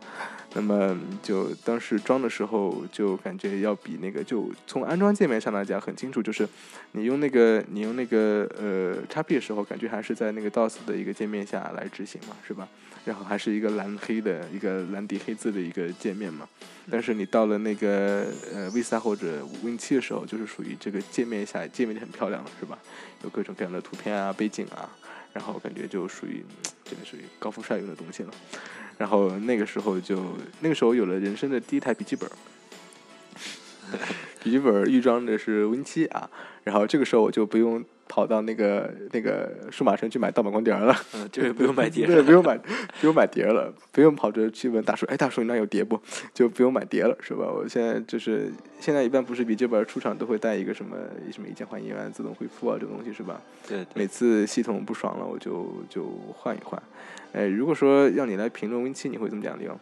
[0.56, 6.48] 那么就当时装的时候，就感觉要比那个就从安装界面上来讲很清楚，就是
[6.94, 12.68] 你用那个你用那个呃叉 P 的时候，感觉还是在那个 DOS 的一个界面下来执行嘛，是吧？
[13.06, 16.48] 然后还是一个蓝黑的一个蓝底黑字的一个界面嘛。
[16.92, 22.78] 但是你到了那个呃 V 三或者 Win 七的时候，就是属于这个界面下界面就很漂亮了，是吧？
[23.24, 24.90] 有各种各样的图片啊、背景啊，
[25.32, 26.44] 然后感觉就属于
[26.84, 28.34] 真的属于高富帅用的东西了。
[29.00, 30.22] 然后那个时候就
[30.60, 32.30] 那个时候有了人生的第一台笔记本，
[34.44, 36.30] 笔记本预装的是 Win 七啊，
[36.64, 37.84] 然后这个时候我就不用。
[38.12, 46.02] 跑到那个那个数码城去买盗版光碟了，嗯，就是不用买碟， 对，不用买，不用买碟了，不用跑着去问大叔，哎，大叔你那有碟不？
[46.34, 47.46] 就不用买碟了，是吧？
[47.46, 50.98] 我现在就是现在一般不是笔记本出厂都会带一个什么
[51.32, 53.40] 什么一键换一万自动恢复啊，这个东西是吧？
[53.68, 56.82] 对，每次系统不爽了，我就就换一换。
[57.34, 59.80] 哎，如果说让你来评论 Win 七，你会怎么讲利用？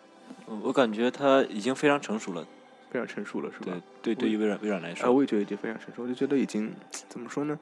[0.63, 2.45] 我感觉它已经非常成熟了，
[2.89, 3.81] 非常成熟了，是吧？
[4.01, 6.71] 对，对，对于微软微软来说，啊，我也觉得已经非常成熟，我就觉得已经
[7.09, 7.57] 怎么说呢？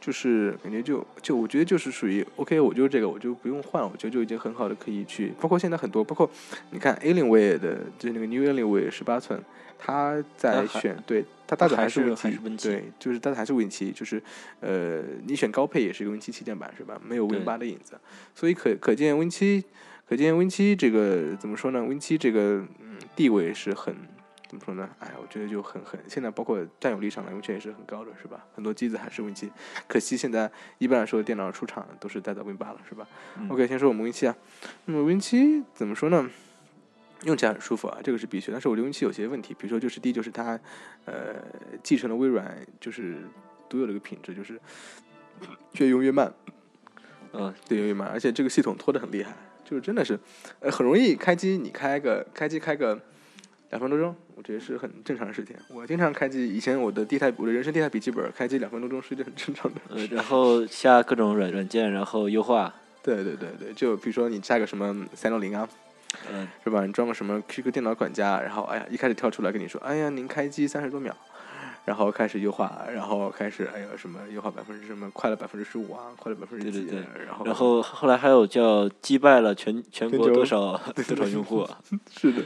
[0.00, 6.30] 就是感觉就就我觉得就是属于 OK，我就这个我就不用换，我觉得就已经很好的可以去，包括现在很多，包括
[6.70, 9.38] 你看 Alienware 的，就是那个 New Alienware 十八寸，
[9.78, 12.16] 它在选对它大的还是 Win
[12.56, 14.22] 七，对，就是大的还是 Win 七，就是
[14.60, 16.98] 呃你选高配也是一个 Win 七旗舰版是吧？
[17.06, 18.00] 没有 Win 八的影子，
[18.34, 19.62] 所以可可见 Win 七，
[20.08, 23.94] 可见 Win 七这个怎么说呢？Win 七这个嗯地位是很。
[24.50, 24.90] 怎么说呢？
[24.98, 28.44] 哎，我觉得就很很，现在包括占有率上来，完全也是很高的，是吧？
[28.52, 29.48] 很多机子还是 Win 七，
[29.86, 33.06] 可惜现在一般来说电脑出厂都是带到 Win 八了，是吧
[33.48, 34.34] ？OK，先说我们 Win 七啊。
[34.86, 36.28] 那么 Win 七怎么说呢？
[37.22, 38.50] 用起来很舒服啊，这个是必须。
[38.50, 40.58] 但是我觉得 Win 七有些问题，比如说就是第一就是它，
[41.04, 41.36] 呃，
[41.84, 43.18] 继承了微软就是
[43.68, 44.60] 独有的一个品质，就是
[45.74, 46.34] 越用越慢。
[47.32, 49.32] 嗯，越用越慢，而且这个系统拖得很厉害，
[49.64, 50.18] 就是真的是，
[50.58, 53.00] 呃，很容易开机，你开个开机开个。
[53.70, 55.56] 两分多钟，我觉得是很正常的事情。
[55.68, 59.80] 我经常开机，以前我的第一台我的人生第一台笔记本开机两分多钟是一件很正常的。
[59.90, 62.74] 呃，然后下各种软软件，然后优化。
[63.02, 65.68] 对对对对，就比如说你下个什么三六零啊，
[66.32, 66.84] 嗯，是吧？
[66.84, 71.16] 你装个什么 QQ 电脑管家，然后哎呀，一开始跳出来跟你说，哎呀，您开机三十多秒。
[71.84, 76.86] 然后开始优化，然后开始哎呀什么优化百分之什么快了百分之十五啊，快了百分之几？
[77.26, 80.76] 然后然后后来还有叫击败了全全国多少
[81.08, 81.66] 多少用户？
[82.10, 82.42] 是的，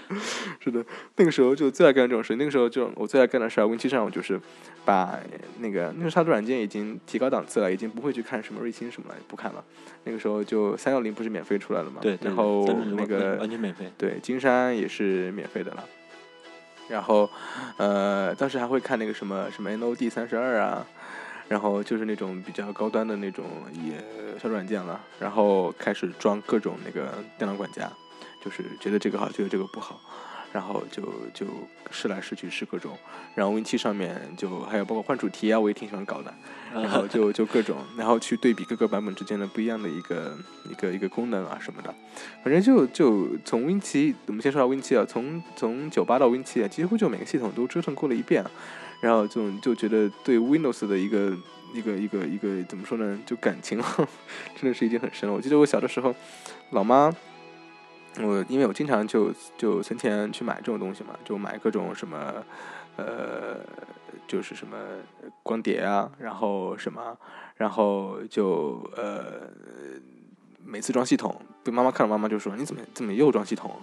[0.61, 0.85] 是的。
[1.16, 2.37] 那个时候就最爱干这种事。
[2.37, 4.41] 那个时候就我最爱干的事儿，Win 七上我就是
[4.85, 5.18] 把
[5.59, 9.62] 那个那个杀毒软件已经提高档次了，已经不会去看什么瑞星什么了，不看了。
[10.05, 12.01] 那个时候就三六零不是免费出来了嘛？
[12.01, 12.18] 对。
[12.22, 12.66] 然后
[12.97, 13.91] 那个完全免费。
[13.99, 15.85] 对，金山也是免费的了。
[16.89, 17.30] 然后，
[17.76, 20.87] 呃，当时还会看那个什么什么 NOD 三十二啊，
[21.49, 23.99] 然后就是那种比较高端的那种也
[24.39, 27.91] 小软件了，然后开始装各种那个电脑管家，
[28.45, 30.01] 就是觉得这个好，觉得这个不好。
[30.55, 31.02] 然后就
[31.34, 31.46] 就
[31.90, 32.96] 试来试去试各种，
[33.34, 36.32] 然后 Win 七上面就还有包括换主题啊，我也挺喜欢搞的。
[36.72, 40.38] 然后就就各种，然后去对比各个版本之间的不一样的一个
[40.70, 41.92] 一个一个功能啊什么的。
[42.44, 48.44] 反正就就从 Win 七，我们先说到 Win 七啊，从从九八到 Win 七啊，几乎就每个系统都折腾过了一遍。
[49.00, 51.36] 然后就就觉得对 Windows 的一个
[51.74, 53.82] 一个一个一个怎么说呢，就感情
[54.55, 55.34] 真的是已经很深了。
[55.34, 56.14] 我记得我小的时候，
[56.70, 57.12] 老妈。
[58.23, 62.45] 我因为我经常就就存钱去买这种东西嘛，就买各种什么，
[62.97, 63.59] 呃，
[64.29, 64.77] 就是什么
[65.43, 67.17] 光碟啊，然后什么，
[67.57, 69.51] 然后就呃，
[70.65, 71.35] 每次装系统，
[71.65, 73.75] 被妈妈看到，妈妈就说你怎么怎么又装系统，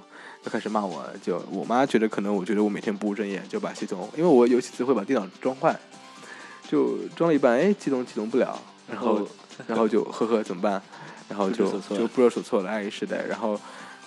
[0.41, 1.05] 就开始骂我。
[1.21, 5.77] 就我妈觉得可能我觉得我每天不务正业，就把系统，因为我有几次会把电脑装坏，
[6.69, 8.57] 就装了一半，哎，启动启动不了，
[8.89, 9.27] 然后
[9.67, 10.81] 然后就呵呵怎么办？
[11.27, 13.59] 然后就就不知所措了，爱时代，然后。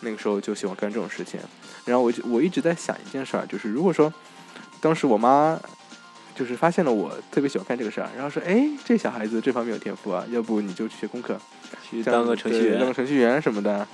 [0.05, 1.41] 那个时候就喜欢干这种事情，
[1.85, 4.13] 然后我就我一直在想一件事儿，就是如果说
[4.81, 5.59] 当时我妈
[6.35, 11.37] 就是发现了我特别喜欢干这个事儿，然后说，哎，这小孩子这方面有天赋啊，要不你就去学功课，
[11.89, 13.87] 去当个程序员，当个程序员什么的。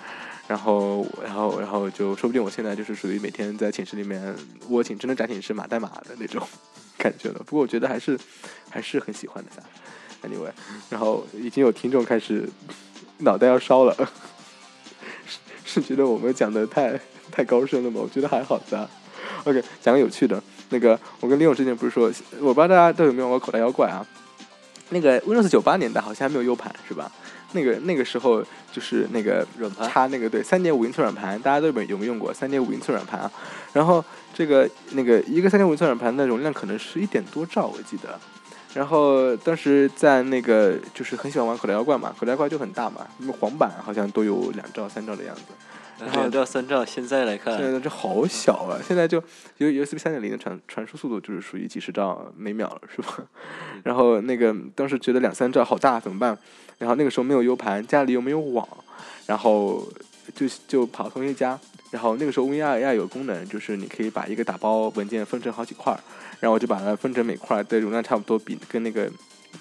[0.49, 4.35] 然后，然后，然后就说不定我现在就是属于每天在寝室里面
[4.69, 6.45] 窝寝，真的展寝室码代码的那种
[6.99, 7.39] 感觉了。
[7.47, 8.19] 不过我觉得还是
[8.69, 9.63] 还是很喜欢的噻。
[10.29, 10.51] Anyway，
[10.89, 12.49] 然后已经有听众开始
[13.19, 13.97] 脑袋要烧了，
[15.71, 16.99] 是是觉得我们讲的太
[17.31, 18.01] 太高深了吗？
[18.03, 18.91] 我觉得还好的。
[19.45, 22.11] OK，讲个有趣的，那个我跟李勇之前不是说，
[22.41, 24.05] 我不知道大家都有没有玩口袋妖怪啊？
[24.89, 27.11] 那个 Windows 九八年代好像还没有 U 盘是吧？
[27.53, 33.31] 那个那个时候就是那个软盘插那个对三点五英寸软盘，大家都有没有没用过三点五英寸软盘啊？
[33.73, 34.05] 然后
[34.35, 38.19] 这个那个一个三点五英寸软盘的容量可能是一点多兆，我记得。
[38.75, 45.43] 然后当时在那个就是很喜欢玩口袋妖怪嘛，口袋妖怪就很大嘛，那么黄版好像都有两兆三兆的样子。
[46.15, 48.81] 两兆三兆，现在来看，现在这好小啊！
[48.83, 49.23] 现在就
[49.59, 53.19] U USB 三点零的传传输速度就是属于几十兆每秒了，是吧？
[53.85, 56.39] 然后那个当时觉得两三兆好大，怎么办？
[56.79, 58.67] 然后那个时候没有 U 盘，家里又没有网，
[59.27, 59.87] 然后
[60.35, 61.59] 就就跑同学家。
[61.91, 66.01] 然后那个时候 WinRAR 有功能，就是你可以把一个打包文件分成好几块儿，
[66.41, 69.11] 然后我就把它分成每块的容量差不多，比跟那个。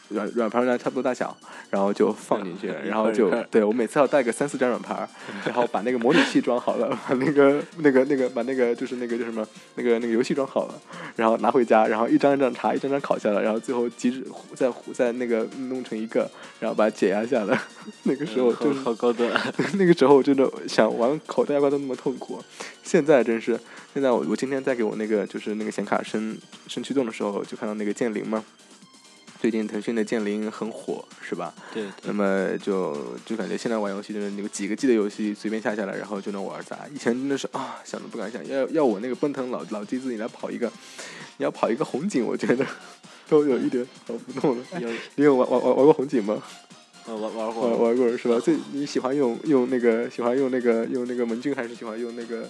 [0.09, 1.35] 软软盘呢差不多大小，
[1.69, 5.07] 然后就放进去， 然后就对我每次要带个三四张软盘，
[5.45, 10.73] 然后把那个模拟器装好了，把那个那个那个把那个就是那个叫什么那个那个游戏装好了，
[11.15, 14.25] 然后拿回家，然后一张一张查，一张张拷下来，然后最后机制
[14.55, 16.29] 再再那个弄成一个，
[16.59, 17.59] 然后把它解压下来。
[18.03, 19.29] 那个时候就是好高端。
[19.77, 22.43] 那个时候我真的想玩口袋妖怪都那么痛苦，
[22.83, 23.59] 现在真是
[23.93, 26.37] 现在我我今天在给我那个就是那个显卡升
[26.67, 28.43] 升驱动的时候，就看到那个剑灵嘛。
[29.39, 31.53] 最近腾讯的剑灵很火，是吧？
[31.73, 31.85] 对。
[32.03, 36.77] 那么就就感觉现在玩游戏真的那个几个 G 的游戏随便下下来，然后就能玩砸。
[36.93, 40.69] 以前真的是啊，想都不敢想，要要我那个奔腾老老机子，你来跑一个，
[41.37, 42.65] 你要跑一个红警，我觉得
[43.29, 44.65] 都有一点跑不动了。
[45.15, 46.43] 你有玩玩玩玩过红警吗？
[47.05, 47.69] 玩玩过。
[47.69, 48.37] 玩玩过是吧？
[48.39, 52.47] 最你喜欢用用那个喜欢用那个用那个盟军，还是喜欢用那个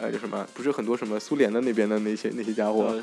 [0.00, 0.46] 呃就什么？
[0.54, 3.00] 不是很多什么苏联的那边的那些那些家伙。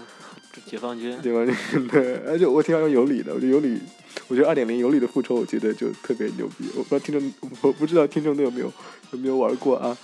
[0.65, 3.79] 解放军，解放军对，而且我挺喜欢尤里的，我觉得尤里，
[4.27, 6.67] 我觉得二点零尤里的复仇，我觉得就特别牛逼。
[6.75, 8.73] 我不知道听众，我不知道听众都有没有
[9.11, 9.95] 有没有玩过啊？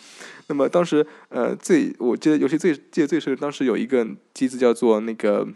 [0.45, 5.47] 那么当时，呃，最我记得游戏最记得最深，当时有一个机子叫做那个，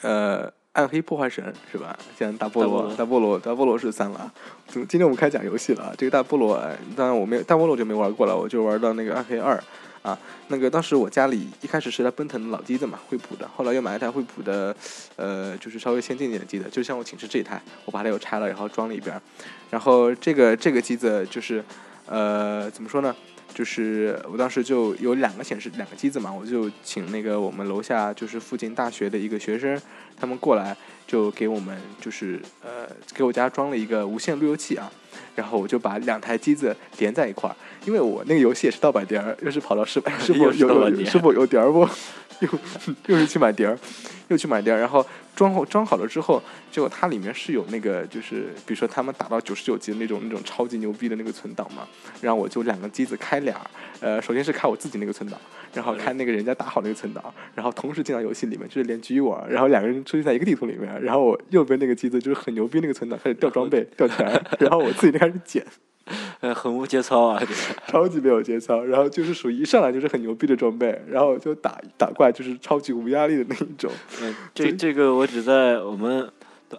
[0.00, 1.94] 呃，暗黑破坏神是吧？
[2.18, 4.32] 像大菠萝，大菠萝，大菠萝是三了。
[4.66, 5.94] 怎么今天我们开讲游戏了？
[5.98, 6.58] 这个大菠萝，
[6.96, 9.62] 当然我没大菠萝就没玩过了，我就玩到那个暗黑二。
[10.06, 14.74] 啊，那个当时我家里一开始是台奔腾的老机子嘛，惠普的，后来又买一台惠普的，
[15.16, 19.20] 呃，就是稍微先进点的机子，就像我寝室这一台，我把它又拆了，然后装了一边，
[19.68, 21.64] 然后这个这个机子就是，
[22.06, 23.12] 呃，怎么说呢？
[23.52, 29.80] 就是我当时就有两个显示两个机子嘛，我就请那个我们楼下就是附近大学的一个学生，
[30.16, 30.76] 他们过来
[31.06, 34.92] 就给我们就是呃给我家装了一个无线路由器啊，
[35.36, 37.54] 然后我就把两台机子连在一块儿，
[37.86, 41.88] 因为我那个游戏也是盗版碟儿，又是跑到 是是否有是否有碟儿不，
[42.40, 42.48] 又
[43.06, 43.78] 又是去买碟儿，
[44.28, 45.04] 又去买碟儿，然后。
[45.36, 51.86] 装好装好了之后，结果它里面是有那个，就是比如说他们打到九十九级的那种那种超级牛逼的那个存档嘛。
[52.22, 53.54] 然后我就两个机子开俩，
[54.00, 55.38] 呃，首先是开我自己那个存档，
[55.74, 57.22] 然后开那个人家打好那个存档，
[57.54, 65.62] 然后同时进到游戏里面，就是连局玩，然后两个人出现在一个地图里面，然后我右边那个机子就是很牛逼那个存档开始掉装备掉钱，然后我自己就开始捡。
[66.40, 67.42] 呃，很无节操啊，
[67.88, 68.84] 超级没有节操。
[68.84, 73.90] 然后就是属于一上来就是很牛逼的装备，然后就打打怪就是超级无压力的那一种。
[74.22, 76.30] 嗯， 这这个我只在我们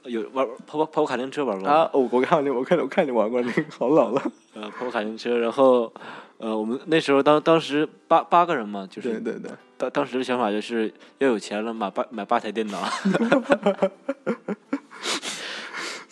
[0.06, 1.90] 有玩跑跑跑卡丁车玩过啊。
[1.94, 4.22] 我我看你，我看我看你玩过那个，好老了。
[4.54, 5.92] 呃，跑跑卡丁车，然后
[6.38, 9.52] 呃，我们那时候当当时八八个人嘛，就是对对对。
[9.78, 12.80] 当当时的想法就是要有钱了，买八买八台电脑。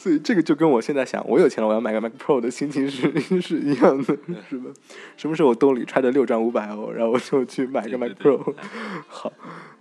[0.06, 4.16] 所以这个就跟我现在想，我有钱了，我要买个 Mac Pro 的心情是是一样的，
[4.48, 4.70] 是吧？
[5.18, 8.54] 什么时候我兜里揣着六张五百欧，然后我就去买个 Mac Pro。
[9.10, 9.34] 好，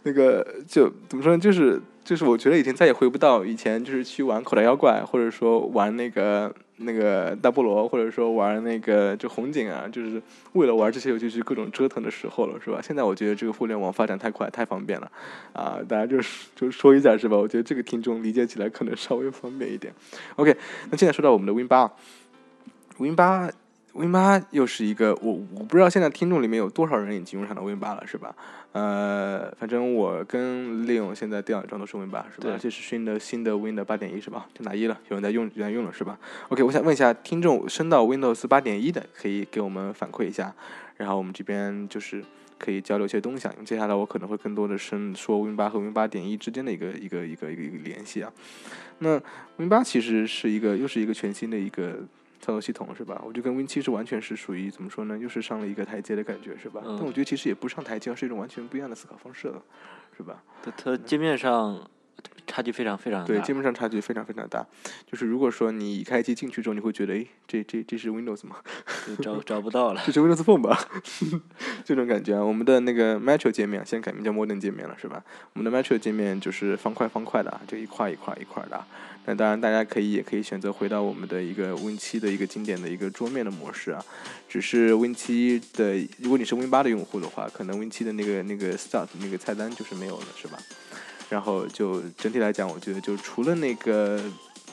[0.05, 1.39] 那个就怎么说呢？
[1.39, 6.51] 就是就是我觉得以前再也回不到以前，就是去玩口袋妖怪，或者说玩那个。
[6.79, 10.20] 那个大菠萝，或者说玩那个就红警啊，就是
[10.55, 12.81] 为了玩这些游戏去各种折腾的时候了，是吧？
[12.83, 15.11] 现在我觉得这个互联网发展太快，太方便了，
[15.53, 17.37] 啊，大家就是就说一下，是吧？
[17.37, 19.93] 我觉得这个听众理解起来可能稍微方便一点。
[20.37, 20.57] OK，
[20.91, 21.93] 那现在说到我们的 Win 八
[22.99, 23.51] ，Win 八。
[23.95, 28.34] Win 八又是一个我我不知道现在听众里面有多少人已经用上了 Win 八了，是吧？
[28.72, 32.59] 呃，反正我跟利用现在电脑上都是 Win 八，是吧？
[32.61, 34.47] 这是新的新的 Win 的八点一，是吧？
[34.53, 36.18] 就拿一了，有人在用，有人用了，是吧
[36.49, 40.53] ？OK，我想问一下听众升到 Windows 八点一的，可以给我们反馈一下。
[40.97, 42.24] 然后我们这边就是
[42.59, 43.53] 可以交流一些东西啊。
[43.55, 48.32] 因为接下来我可能会更多的升说 Win 八和 Win 八点一之间的一个一个一个一个一个联系啊。
[48.99, 49.20] 那
[49.57, 52.01] Win 八其实是一个又是一个全新的一个
[52.45, 53.22] 操作系统是吧？
[53.24, 55.16] 我觉得跟 Win 七是完全是属于怎么说呢？
[55.16, 56.82] 又是上了一个台阶的感觉是吧？
[56.84, 59.62] 嗯但我觉得其实也不上台阶，而是一种完全不一样的思考方式了，
[60.16, 60.42] 是吧？
[60.62, 61.88] 它它界面上
[62.47, 63.55] 差距非常非常大对，界。
[63.55, 64.64] 面上差距非常非常大。
[65.11, 68.57] 就是如果说你一开机进去之后，你会觉得，诶，这这这是 Windows 吗？
[69.07, 70.03] 就 找找不到了。
[70.05, 70.78] 这是 Windows Phone 吧？
[71.84, 72.45] 这种感觉啊。
[72.45, 75.24] 我们的那个 Metro 界面现在改名叫 Modern 界面了，是吧？
[75.55, 78.86] 我们的 Metro 界面就是方块方块的啊，就一块一块一块的啊。
[79.27, 84.05] 那当然，大家可以也可以选择回到我们的一个 Win 七的一个经典的一个桌面的模式啊。
[84.49, 90.59] 只是 Win 七的，如果你是 Win 八的用户的话，可能 Win 七的那个那个 Start 那个菜单就是没有了，是吧？
[91.31, 94.20] 然后就整体来讲，我觉得就除了那个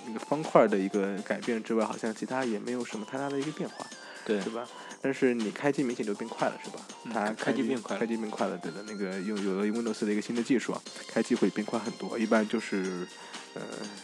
[0.05, 3.85] 那个方块的一个改变之外，好像其他也没有什么太大的一个变化。
[4.25, 4.67] 对，是吧？
[5.01, 6.79] 但是你开机明显就变快了，是吧？
[7.05, 8.83] 嗯它开机变快了开机变快了，对的。
[8.85, 12.19] 那个有有了 Windows 的一个新的技术啊，开机会变快很多。
[12.19, 13.07] 一般就是
[13.53, 13.61] 呃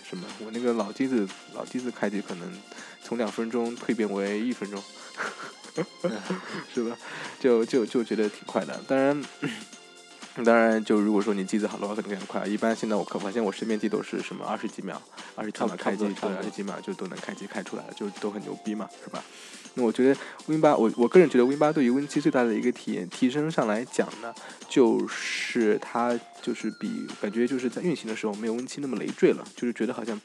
[0.08, 2.52] 什么，我那个老机子老机子开机可能
[3.04, 4.82] 从两分钟蜕变为一分钟，
[6.74, 6.98] 是吧？
[7.40, 8.80] 就就就觉得挺快的。
[8.88, 9.24] 当然。
[10.44, 12.46] 当然，就如果说你机子好的话，肯定更快。
[12.46, 15.02] 一般现在我可发现我身边机都是什么二十几秒，
[15.36, 19.24] 二十几秒开机，对，二十几秒就都能开机开出来了，就都很牛逼嘛，是吧？
[19.74, 24.34] 那我觉得 Win 八，我我个人觉得 Win 八对于 Win 七最大的一个体验提升上来讲呢，
[24.68, 30.20] 就是它就是比感觉就是在运行的时候没有 Win 七那么累赘了，就是觉得好像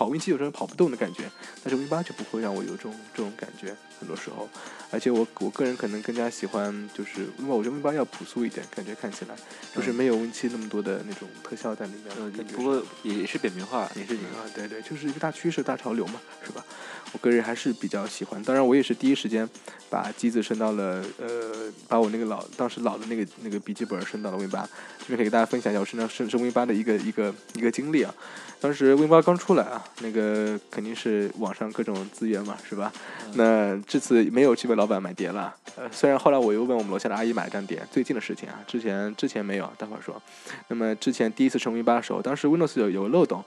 [0.00, 1.30] 跑 Win 七有时候跑不动的感觉，
[1.62, 4.48] 但是 Win 八就不会让我有这种这种感觉，很多时候，
[4.90, 9.34] 而且我我个人可能更加喜欢就是因为我觉得 Win 八要朴素一点，感觉看起来
[9.76, 9.94] 就是嗯。
[10.00, 16.64] 没有 Win 七那么多的那种特效在里面，嗯不过也是扁平化，也是你啊，对对，就是一个大趋势、大潮流嘛，是吧？
[17.12, 19.46] 我个人还是比较喜欢，当然我也是第一时间
[19.90, 24.66] 把机子升到了呃，把我那个老当时老的那个那个笔记本升到了 Win 八，
[25.10, 28.14] 这边可以给大家分享一下我身上升升 Win 八的一个一个一个经历啊。
[28.60, 32.92] 当时 Win 八刚出来啊，那个肯定是网上各种资源嘛，是吧？
[33.34, 40.22] 那这次没有去为老板买碟了，呃，虽然后来我又问我们楼下的阿姨买了张碟，最近的事情啊，之前之前没有，待会儿说。
[40.68, 43.42] 那么之前第一次升 Win 八的时候，当时 Windows 有有个漏洞，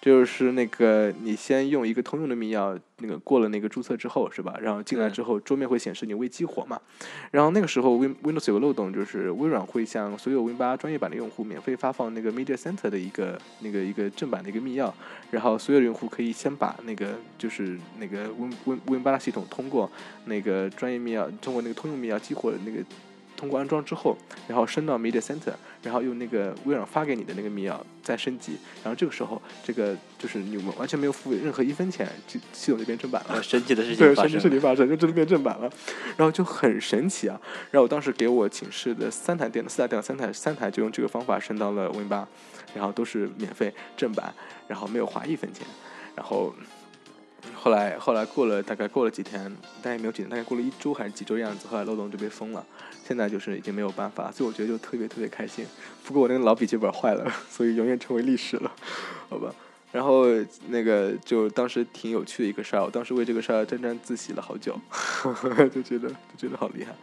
[0.00, 4.56] 就是那个你先用一个通用的密钥，那个过了那个注册之后是吧？
[4.60, 6.80] 然后进来之后，桌面会显示你未激活嘛。
[7.30, 14.92] 然后那个时候 Win Windows 有个漏洞，就是微软会向所有 Win 八专业版的用户免费发放那个 Media Center 的一个那个一个正版的一个密钥，
[15.30, 19.90] 然后所有的用户可以先把那个就是那个 Win Win Win 八系统通过
[20.24, 22.78] 那个专业密钥，通过那个通用密钥激活的那个。
[23.38, 24.18] 通过安装之后，
[24.48, 33.42] 然后升到 Media Center，然后用那个微软发给你的那个密钥再升级，然后这个时候，这个就是你们完全没有付任何一分钱，就系统就变正版了呃，。
[33.42, 34.40] 神奇的事对，神奇情发生了。
[34.40, 35.70] 事情发生，就真的变正版了，
[36.16, 37.40] 然后就很神奇啊。
[37.70, 42.26] 然后我当时给我寝室的三台电脑，四台电脑，三台三台就用这个方法升到了 Win 八，
[42.74, 44.34] 然后都是免费正版，
[44.66, 45.64] 然后没有花一分钱。
[46.16, 46.52] 然后
[47.54, 52.66] 后来后来过了大概过了几天，大概没有几天，大概过了一周还是几周的样子，后来漏洞就被封了。
[53.08, 55.64] 现在就是已经没有办法，所以我觉得就特别特别开心。
[56.04, 58.70] 不过我那个老笔记本坏了，所以永远成为历史了，
[59.30, 59.50] 好吧。
[59.90, 60.26] 然后
[60.68, 64.78] 那个就当时挺有趣的一个事儿，我当时为这个事儿沾沾自喜了好久，
[65.72, 66.94] 就觉得就觉得好厉害。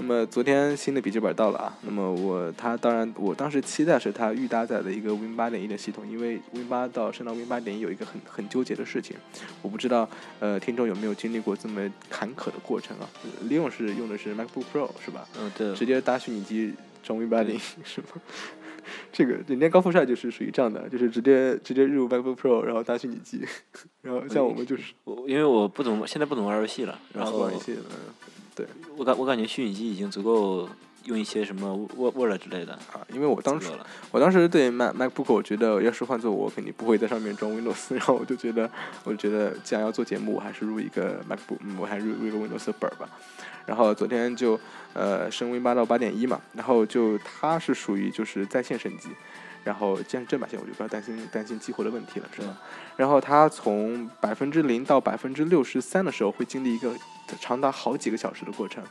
[0.00, 9.14] 那么昨天新的笔记本到了啊，那么我它当然我当时期待是它预搭载的一个 Win 八点一的系统，因为 Win 八到升到 Win 八点一有一个很很纠结的事情，
[9.60, 13.08] 我不知道呃听众有没有经历过这么坎坷的过程啊？
[13.42, 15.28] 利用是用的是 MacBook Pro 是吧？
[15.38, 16.72] 嗯，对，直接搭虚拟机
[17.02, 18.06] 装 Win 八点一是吗？
[19.12, 23.44] 这个人家高富帅就是属于这样的，就是直接直接入 MacBook Pro，然后搭虚拟机，
[24.02, 27.96] 然后像我们就是我因为我不怎么现在不怎么玩游戏了，然后玩游戏嗯
[28.96, 30.68] 我感我感觉虚拟机已经足够
[31.04, 33.68] 用一些什么 Word Word 之类的，啊，因为我当时。
[34.10, 37.94] 我当时对 Mac MacBook，我觉得要是换做我，肯定不会在上面装 Windows。
[37.94, 38.68] 然后我就觉得，
[39.04, 43.08] 我就觉得既然要做节目，我还是入一个 MacBook，嗯我还是入一个 Windows 的本儿吧。
[43.66, 44.58] 然后昨天就
[44.94, 49.10] 呃升 Win 八到八点一嘛，然后就它是属于就是在线升级，
[49.62, 52.56] 然后既然是正版线，我就不要担心担心激活的问题了，是吧？
[52.96, 56.94] 然后它从百分之零到百分之六十三的时候，会经历一个
[57.40, 58.82] 长达好几个小时的过程，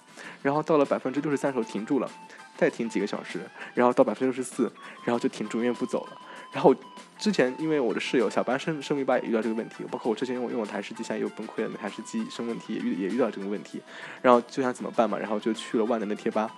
[0.42, 2.10] 然后到了百分之六十三时候停住了，
[2.58, 3.40] 再停几个小时，
[3.74, 4.72] 然后到百分之六十四，
[5.04, 6.18] 然后就停住，永远不走了。
[6.52, 6.76] 然后
[7.18, 13.82] 之前因为我的室友小班升升 V 八也遇到这个问题，包括我之前用我用我台式机，现在也有崩溃了，那台式机生问题也遇也遇到这个问题，
[14.22, 16.50] 然后就想怎么办嘛，然后就去了万能的贴吧，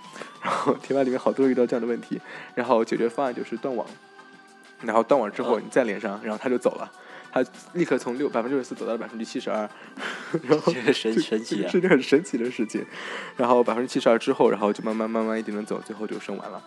[0.41, 2.19] 然后贴吧里面好多人遇到这样的问题，
[2.55, 3.85] 然后解决方案就是断网，
[4.81, 6.91] 然后断网之后你再连上，然后他就走了。
[7.33, 7.41] 他
[7.75, 9.59] 立刻从六百分之六十四走到了百分之七十二，
[10.43, 11.79] 然后这个神神奇啊是！
[11.79, 12.85] 件很神奇的事情。
[13.37, 16.61] 然后百分之七十二之后，然后就慢慢慢慢一点点走，最后就升完了。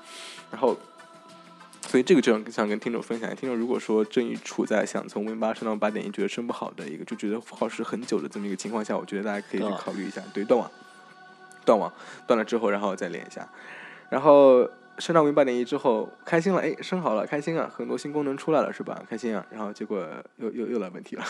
[0.50, 0.74] 然后，
[1.94, 10.68] 所以这个就想想跟听众分享听众如果说正处在想从 Win 八升到八点一，觉得升不好的一个，就觉得耗时很久的这么一个情况下，我觉得大家可以去考虑一下，对断网，
[11.64, 11.92] 断网，
[12.26, 13.48] 断了之后，然后再连一下，
[14.10, 14.68] 然后。
[14.98, 19.02] 升到 Win 八点一之后，开心了，哎，升好了，开心啊，很多新功能出来了，是吧？
[19.10, 20.04] 开心啊，然后结果
[20.36, 21.24] 又又又来问题了，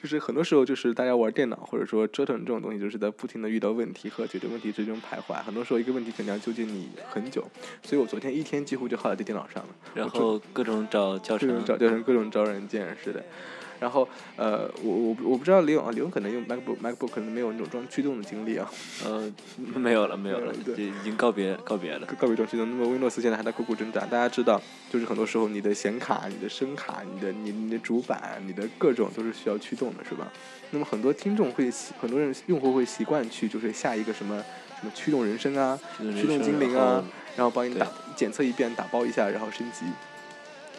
[0.00, 7.42] 就是很多时候就是大家玩电脑或者说折腾这种东西，就是在不停的遇到问题和解决问题之中徘徊，很多时候一个问题可能要纠结你很久，
[7.82, 13.24] 所以我昨天一天几乎就耗在电脑上了，然后各种找教程各种，找教程，各种找软件，是的。
[13.80, 18.70] 然后，呃，我我我不知道李勇啊，李勇可能用 MacBook MacBook 可能没有那种装驱动的经历啊，
[19.04, 19.30] 呃，
[19.76, 22.06] 没有了，没有了，对已经告别告别了。
[22.18, 22.68] 告别装驱动。
[22.68, 24.60] 那么 Windows 现在还在苦苦挣扎，大家知道，
[24.90, 30.30] 就是很多时候你的显卡、你的声卡、你的你你的主板、你的各种都是需要驱动的，是吧？
[30.70, 34.36] 那么很多听众会习，很多人用户会习惯去就是下一个什么
[34.80, 37.04] 什么驱动人生啊，驱动精灵啊，
[37.36, 39.84] 然后帮你打检测一遍，打包一下，然后升级。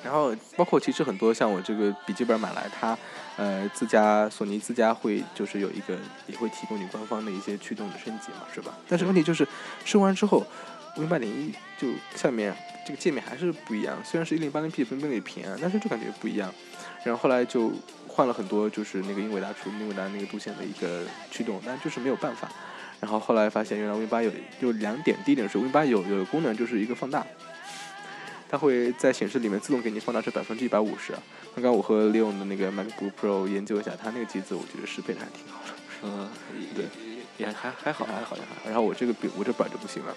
[0.04, 2.98] 然后包括其实很多像我这个笔记本买来，它
[3.36, 8.74] 呃自家索尼自家会就是有一个也会提供你官方的一些驱动的升级嘛，是吧？
[8.88, 9.45] 但是问题就是
[9.84, 10.45] 升完之后
[10.95, 16.54] ，Win 八点一就下面这个界面还是不一样，虽然是一零八零 P 分辨率平啊，但是就感觉不一样。
[17.04, 17.72] 然后后来就
[18.08, 22.50] 换了很多，就是那个英伟达出英伟达那个独显的一个驱动，但就是没有办法。
[23.00, 27.26] 然后后来发现原来 Win 八有有两点，第一点是 Win 八有有功能就是一个放大。
[28.50, 31.14] 它会在显示里面自动给你放大至百分之一百五十。
[31.54, 35.74] 刚刚我和 Leon 的那个 MacBook Pro 研究一下，它那个机子我觉得适配的还挺好的。
[36.04, 36.30] 嗯，
[36.76, 36.86] 对，
[37.38, 38.56] 也还还好，还好，还好。
[38.66, 40.16] 然后我这个比，我这板就不行了。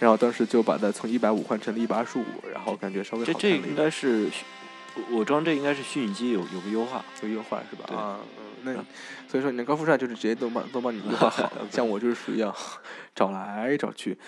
[0.00, 4.28] 然后当时就把它从一百五换成了一百二十五，然后感觉稍微这这应该是
[5.10, 7.84] 我装这应该是虚拟机有有个优化，有优化是吧？
[7.86, 8.74] 对啊，嗯，那
[9.30, 12.52] 所以说你的高富帅就是直接都帮都帮你优化好了， 像我就是属于要
[13.14, 14.18] 找来找去。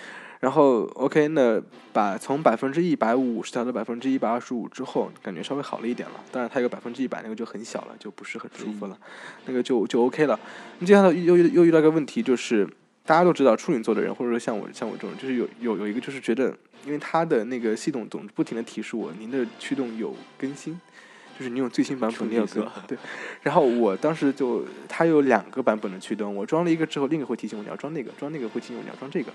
[0.44, 1.58] 然后 OK，那
[1.90, 6.16] 把从百分之一百五十调到百分之一百二十五之后，感觉稍微好了一点了。
[6.30, 8.98] 当然，它有百分之一百，那个就很小了，就不是很舒服了。
[9.46, 10.38] 那个就就 OK 了。
[10.80, 12.68] 接下来又又又遇到一个问题，就是
[13.06, 20.78] 大家都知道处女座的人，或者说像我像我这种，就是有有有一个就是觉得，因为它的那个系统总不停的提示我，您的驱动有更新。
[21.36, 22.96] 就是你用最新版本，你有个对，
[23.42, 29.32] 然后我当时就它有两个版本的驱动，我装了一个之后，另一个会提醒我你要装那个，装那个会提醒我你要装这个，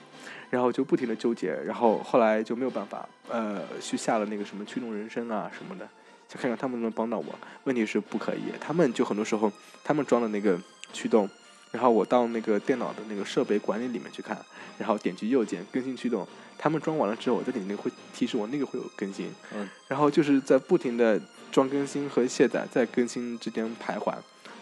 [0.50, 5.88] 然后就不停的纠结，然后后来就没有办法，呃，去下了那个什么驱动人生啊什么的，
[6.28, 7.40] 想看看他们能不能帮到我。
[7.64, 9.52] 问题是不可以，他们就很多时候
[9.84, 10.60] 他们装的那个
[10.94, 11.30] 驱动，
[11.72, 14.38] 然后我到那个电脑的那个设备管理里面去看，
[14.78, 16.28] 然后点击右键更新驱动，
[16.58, 21.20] 他们装完了之后，我再点那个会提示我那个会有更新，嗯，然后就是在不停的。
[21.52, 24.14] 装更新和卸载在更新之间徘徊，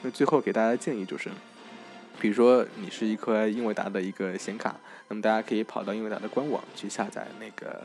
[0.02, 1.30] 那最后给大家建议就是，
[2.20, 4.76] 比如说你是一颗英伟达的一个显卡，
[5.08, 7.82] 那么大家可以跑到英伟达的官网去下载那个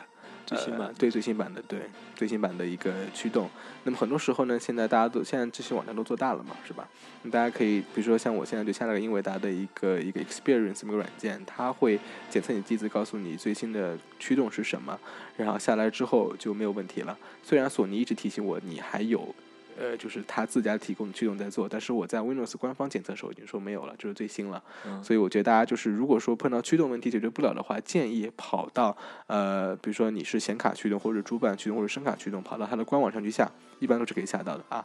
[0.46, 1.80] 最新版，对最新版的对
[2.16, 3.48] 最新版的一个驱动。
[3.84, 6.88] 那么很多时候呢，现在大家都现在这些网站都做大了嘛，是吧？
[7.22, 14.98] 那大家可以比如说像我现在就下载了英伟达的一个一个 Experience 那个软件，它会检测你机子，告诉你最新的驱动是什么。
[15.36, 17.16] 然后下来之后就没有问题了。
[17.42, 19.34] 虽然索尼一直提醒我，你还有，
[19.78, 24.62] 呃，就是他自家提供的驱动在做，但是我在 Windows 官方检测时候已经说没有了，就是最新了。
[25.02, 28.96] 所以我觉得大家就是，如果说碰到驱动问题解决不了的话，建议跑到
[29.26, 34.84] 呃，比如说你是显卡驱动或者主板驱动或者声卡驱动，跑到它的官网上去下，一般都是可以下到的啊。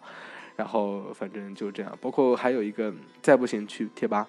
[0.56, 4.28] 然后反正就这样，包括还有一个，再不行去贴吧。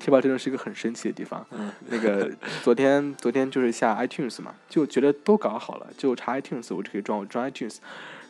[0.00, 1.46] 贴吧真的是一个很神奇的地方。
[1.88, 2.32] 那个
[2.62, 7.18] 昨天昨天就是下 iTunes 嘛，就觉得都搞好了，就查 iTunes 我就可以装。
[7.18, 7.76] 我装 iTunes，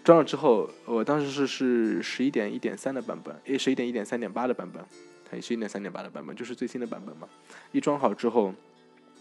[0.03, 4.83] 装了之后，我当时是是十一点一点三的版本，诶，十一点一点三点八的版本，
[5.31, 7.29] 它十一点三点八的版本就是最新的版本嘛。
[7.73, 8.53] 一装好之后，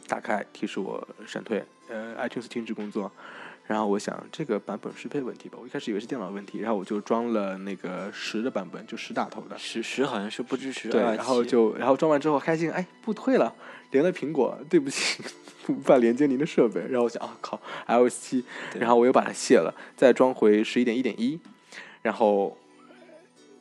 [0.08, 3.12] 打开提示我闪退，呃，iTunes 停止工作。
[3.68, 9.56] 然后我想这个版本适配问题吧，我一开始以为是电脑问题，然后我就装了那个十的版本，就十打头的。
[9.60, 10.90] 十十好像是不支持。
[10.90, 13.54] 对，然后就然后装完之后开心，哎，不退了，
[13.92, 15.24] 连了苹果，对不起，
[15.68, 16.80] 无法连接您的设备。
[16.82, 18.46] 然后我想啊靠，iOS 七，
[18.80, 21.40] 然后我又把它卸了，再装回十一点一点一，
[22.02, 22.58] 然后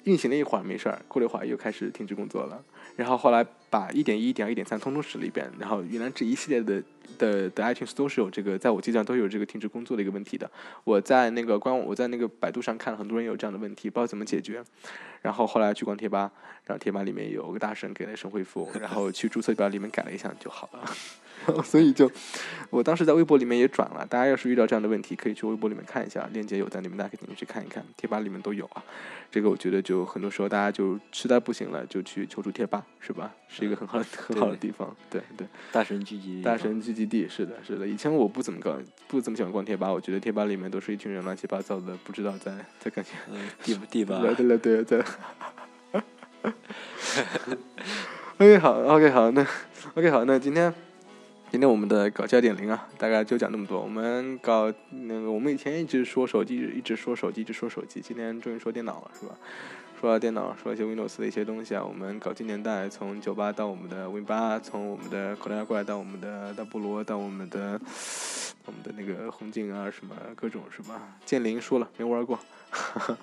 [0.04, 2.62] 运行了一会儿没事儿，过了一会儿又开始停止工作了。
[2.96, 6.82] 然后后来把一点一、一点二、一点三通通试了一遍，然后原来这一系列的
[7.18, 10.50] 的的 iTunes 都是有这个，在我机上都有这个停止工作的一个问题的。
[10.84, 14.62] 我在那个官网，我在那个百度上看了很多人有这样的问题，不知道怎么解决。
[15.20, 16.30] 然后后来去逛贴吧，
[16.64, 20.84] 然后贴吧里面有个大神给了神回复，然后去注册表里面改了一下就好了。
[21.62, 22.10] 所以就，
[22.68, 28.82] 我当时在微博里面也转了，大家要是遇到这样的问题，可以去微博里面看一下，链接有在里面，大家可以进去看一看，贴吧里面都有啊。
[29.30, 33.32] 这个我觉得就很多时候大家就实在不行了，就去求助贴吧，是吧？
[33.58, 34.94] 是一个很好的、很好的地方。
[35.10, 37.86] 对对，大神聚集，大神聚集地，是的，是的。
[37.86, 38.78] 以前我不怎么搞，
[39.08, 43.10] 不怎么喜欢逛贴吧，我觉得贴吧里面都是一群人乱七八糟的，不知道在在干些。
[43.62, 44.20] 地地 吧。
[44.20, 45.02] 对对对对。
[48.38, 49.44] OK 好，OK 好，那
[49.94, 50.72] OK 好，那今天。
[51.50, 53.80] 今天我们的搞笑点零啊，大概就讲那么多。
[53.80, 58.02] 我们搞那个，我们以前一直说手机，一直说手机，一直说手机。
[58.02, 59.34] 今天终于说电脑了，是吧？
[60.00, 61.82] 说到电脑，说一些 Windows 的一些东西啊。
[61.84, 67.80] 我们搞近年代，从九八到我们的 Win 八，从我们的口袋妖怪到我们的大菠萝，到我们的
[68.64, 70.94] 我们的那个红警啊，什么各种什么？
[71.26, 72.38] 剑灵说了没玩过。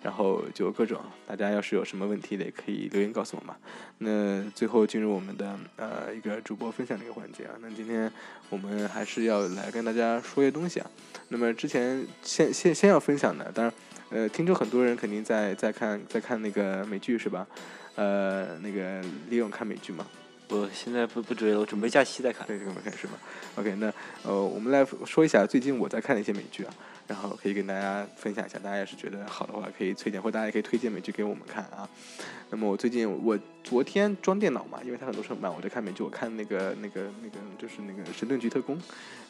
[0.00, 3.56] 然后就各种，大家要是有什么问题的，也可以留言告诉我嘛。
[3.98, 7.54] 那最后进入我们的呃一个主播分享的一个环节啊。
[7.60, 8.10] 那今天
[8.48, 10.88] 我们还是要来跟大家说一些东西啊。
[11.30, 13.72] 那么之前先先先要分享的，当然
[14.12, 17.46] 呃听众很多人肯定在在看在看那个美剧是吧？
[17.94, 20.06] 呃那个李勇看美剧吗？
[20.48, 22.46] 我现在不不追了，我准备假期再看。
[22.46, 23.14] 对，准备看是吧
[23.56, 23.92] ？OK，那
[24.22, 26.74] 呃我们来说一下最近我在看的一些美剧啊。
[27.08, 31.86] 然后可以跟大家分享一下，大家要是觉得好的话，可以推荐，或者大家也可以推荐美剧给我们看啊。
[32.48, 38.78] 那么我最近我昨天装电脑嘛，因为它很多时候慢，我在看美剧，我看那个那个那个就是那个《神盾局特工》，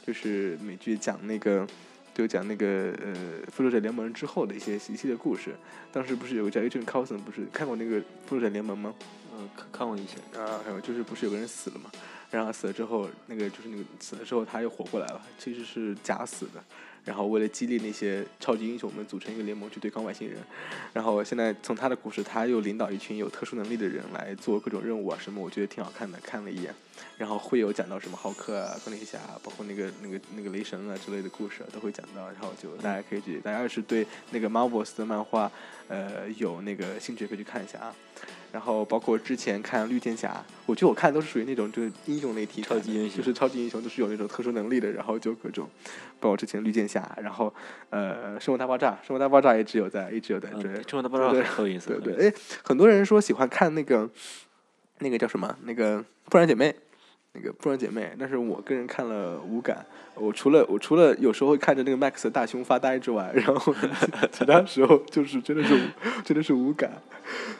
[0.06, 1.66] 就是美剧讲那个
[2.14, 3.14] 就讲那个呃
[3.50, 5.54] 复仇者联盟之后的一些一系列故事。
[5.92, 8.94] 当时不是有个叫 Agent Coulson，不是看过那个复仇者联盟吗？
[9.34, 11.90] 嗯，看看过一些啊，还有就是不是有个人死了嘛？
[12.30, 16.62] 然后死了之后，那个就是那个死了之后他又活过来了，其实是假死的。
[17.04, 20.38] 然后为了激励那些超级英雄们组成一个联盟去对抗外星人，
[20.92, 26.74] 然后现在从他的故事，他又领导一群有特殊能力的人来做各种任务啊什么，我觉得挺好看的，看了一眼。
[27.18, 35.50] 然后会有讲到什么浩克啊、钢铁侠，包括那个那个那个雷神啊之类的故事都会讲到，然后就大家可以去，大家要是对那个 Marvel 的漫画
[35.88, 37.94] 呃有那个兴趣可以去看一下啊。
[38.52, 45.68] 然后包括之前看绿箭侠，我觉得我看都是属于那种就是英雄类题材，就是超级英雄都是有那种特殊能力的，然后就各种，
[46.20, 47.52] 包括之前绿箭侠，然后
[47.90, 54.08] 呃生活大爆炸，生活大爆炸一直有在一直有在追，生活大爆炸很有意思，对对，哎，很多人说喜欢看那个
[54.98, 56.74] 那个叫什么那个不然姐妹。
[57.34, 59.84] 那个不然姐妹，但是我个人看了无感。
[60.14, 63.74] 我除了我除了有时候看着那个 Max 的大胸发呆之外，然后
[64.30, 65.78] 其他时候就是真的是
[66.24, 66.92] 真的是无感。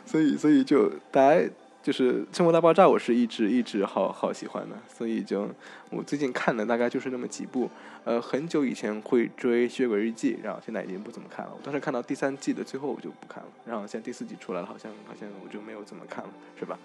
[0.04, 1.48] 所以所以就大家。
[1.82, 5.48] 就是《生活大爆炸》，我是一直一直好好喜欢的，所以就
[5.92, 7.70] 我最近看的大概就是那么几部。
[8.04, 11.52] 呃，很久以前会追《血鬼日记》，然后现在已经不怎么看了。
[11.54, 13.48] 我当时看到第三季的最后，我就不看了。
[13.64, 16.76] 然后现在第四季出来了，好像好像我就没有怎么看了，是吧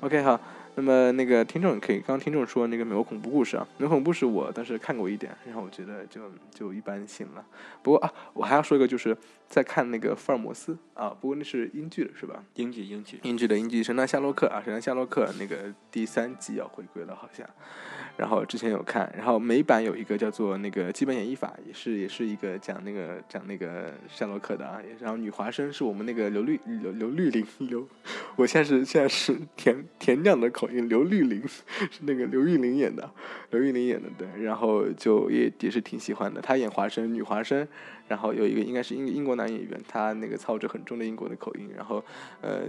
[0.00, 0.40] ？OK，好。
[0.76, 7.44] 那么那个听众可以，刚听众说那个美国恐怖故事啊，美国恐怖故事我当时看过一点，然后我觉得就就一般性了。
[7.80, 9.16] 不过啊，我还要说一个，就是
[9.48, 12.42] 在看那个福尔摩斯啊，不过那是英剧的，是吧？
[12.54, 17.48] 英剧，英剧，英剧的英剧《神探夏洛克》啊，《神探夏洛克》那个第三季要回归了，好像。
[18.16, 24.80] 然后之前有看，然后美版有一个叫做那个《基本演绎法》，也是也是一个讲那个讲那个夏洛克的啊。
[25.00, 27.84] 然后女华生是我们那个刘绿刘刘绿玲刘，
[28.36, 31.64] 我现在是现在是田田亮的口音，刘绿玲是
[32.02, 33.10] 那个刘玉玲演的，
[33.50, 34.28] 刘玉玲演的对。
[34.40, 37.66] 然后就也也是挺喜欢的，她演华生女华生，
[38.06, 42.04] 然后有一个应该是英英国男演员，他那个操着很重的英国的口音，然后
[42.40, 42.68] 呃。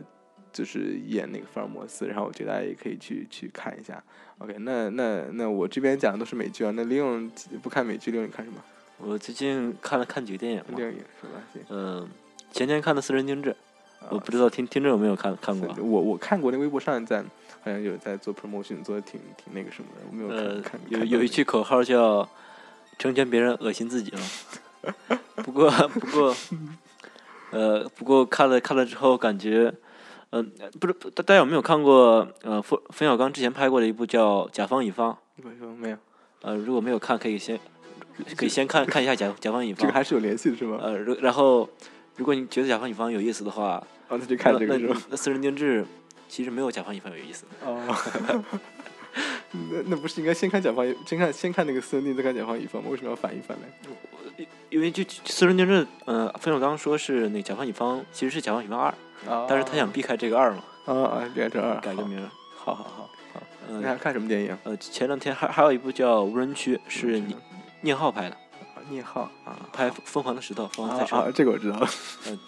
[0.56, 4.02] 就是演那个福尔摩斯，然后我觉得大家也可以去去看一下。
[4.38, 6.72] OK，那那那我这边讲的都是美剧啊。
[6.74, 7.30] 那利用
[7.62, 8.64] 不看美剧，利用你看什么？
[9.00, 10.64] 我最近看了看几个电影。
[10.74, 11.68] 电影是吧？
[11.70, 12.08] 嗯，
[12.54, 13.50] 前天看的《私人定制》，
[14.10, 15.76] 我不知道听听众有没有看看过。
[15.84, 17.22] 我我看过，那微博上在
[17.62, 20.06] 好像有在做 promotion，做的挺挺那个什么的。
[20.10, 20.80] 我没有看。
[20.88, 22.26] 有有一句口号叫
[22.98, 25.20] “成全别人，恶心自己”嘛。
[25.44, 26.34] 不过不过，
[27.52, 29.74] 呃，不过看了看了之后感觉。
[30.32, 35.18] 嗯，不是，大大家有没有看过呃冯冯小刚之前拍过的一部叫《甲方乙方》？
[35.78, 35.98] 没有。
[36.42, 37.60] 呃，如果没有看，可以先
[38.36, 39.78] 可以先看看一下《甲甲方乙方》。
[39.82, 40.80] 这个还是有联系的是吗？
[40.82, 41.70] 呃，然后
[42.16, 45.02] 如果你觉得《甲方乙方》有意思的话，哦，那就看这个是吧？
[45.10, 45.86] 那私人定制
[46.28, 47.46] 其实没有《甲方乙方》有意思。
[47.64, 47.82] 哦。
[49.72, 52.90] 那那不是应该先看甲方先看先看那个私人定制，再看甲方乙方吗？
[52.92, 54.46] 为什么要反一反呢？
[54.70, 58.94] 因为就私人定制，嗯，冯小刚说是那甲方乙方其实是甲方乙方二。
[59.48, 60.64] 但是他想避开这个二嘛？
[60.86, 62.30] 啊啊，变成二，改个名。
[62.56, 63.10] 好好好好。
[63.68, 64.58] 你还看什么电影？
[64.64, 67.36] 呃，前两天还还有一部叫《无人区》，是聂
[67.82, 68.38] 聂浩拍的。
[68.88, 71.16] 宁浩啊，拍《疯狂的石头》《疯狂赛车》。
[71.32, 71.88] 这个我知道。
[72.28, 72.40] 嗯，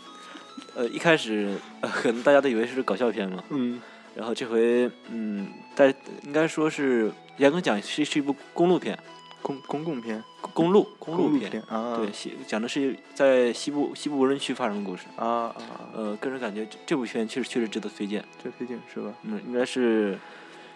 [0.75, 3.81] 呃，一开始呃，可能大家都以为是搞笑片嘛，嗯，
[4.13, 5.91] 然后这回嗯，但
[6.21, 8.95] 应该说是严格讲是是一部公路片，
[9.41, 10.23] 公公共片，
[10.53, 15.03] 公路公路片，啊，对，西讲的是在西部西部无人区发生的故事。
[15.15, 15.55] 啊啊，
[15.93, 18.21] 呃，个人感觉这这部片确实确实值得推荐。
[18.41, 19.13] 值得推荐是吧？
[19.23, 20.17] 嗯，应该是，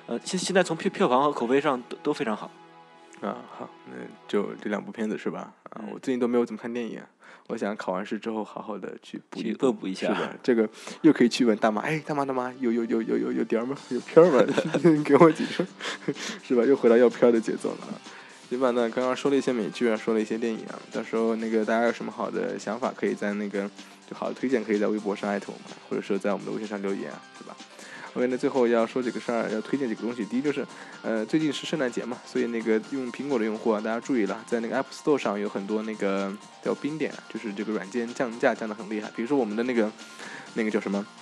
[0.07, 2.49] 呃，现现在从票票房和口碑上都都非常好。
[3.22, 3.93] 啊，好，那
[4.27, 5.53] 就这两部片子是吧？
[5.69, 6.99] 啊，嗯我最近都没有怎么看电影，
[7.48, 10.34] 我想考完试之后好好的去补去一恶补一下是吧？
[10.41, 10.68] 这个
[11.02, 13.76] 又可以去问大妈，哎，大妈大妈，有有有有有有碟吗？
[13.89, 14.43] 有片吗？
[14.84, 15.68] 你 给我几张，
[16.43, 16.64] 是吧？
[16.65, 17.77] 又回到要片的节奏了
[18.51, 18.57] 啊。
[18.57, 23.61] 行吧，那刚刚说了一些美剧啊，说了一些电影啊，到时候那个大家有什么好的想法，可以在那个
[24.09, 27.55] 就好的推荐，可以在微博上艾特我们，或者说在我们的微信上留言啊，对吧
[28.13, 30.25] ？OK，那最后要说几个事儿，要推荐几个东西。
[30.25, 30.67] 第一就是，
[31.01, 39.09] 呃，最近是圣诞节嘛，所以那个用苹果的用户啊，大家注意了，在那个 App Store 上有很多那个叫冰点，就是这个软件降价降得很厉害。
[39.15, 39.89] 比如说我们的那个
[40.55, 40.99] 那个叫什么《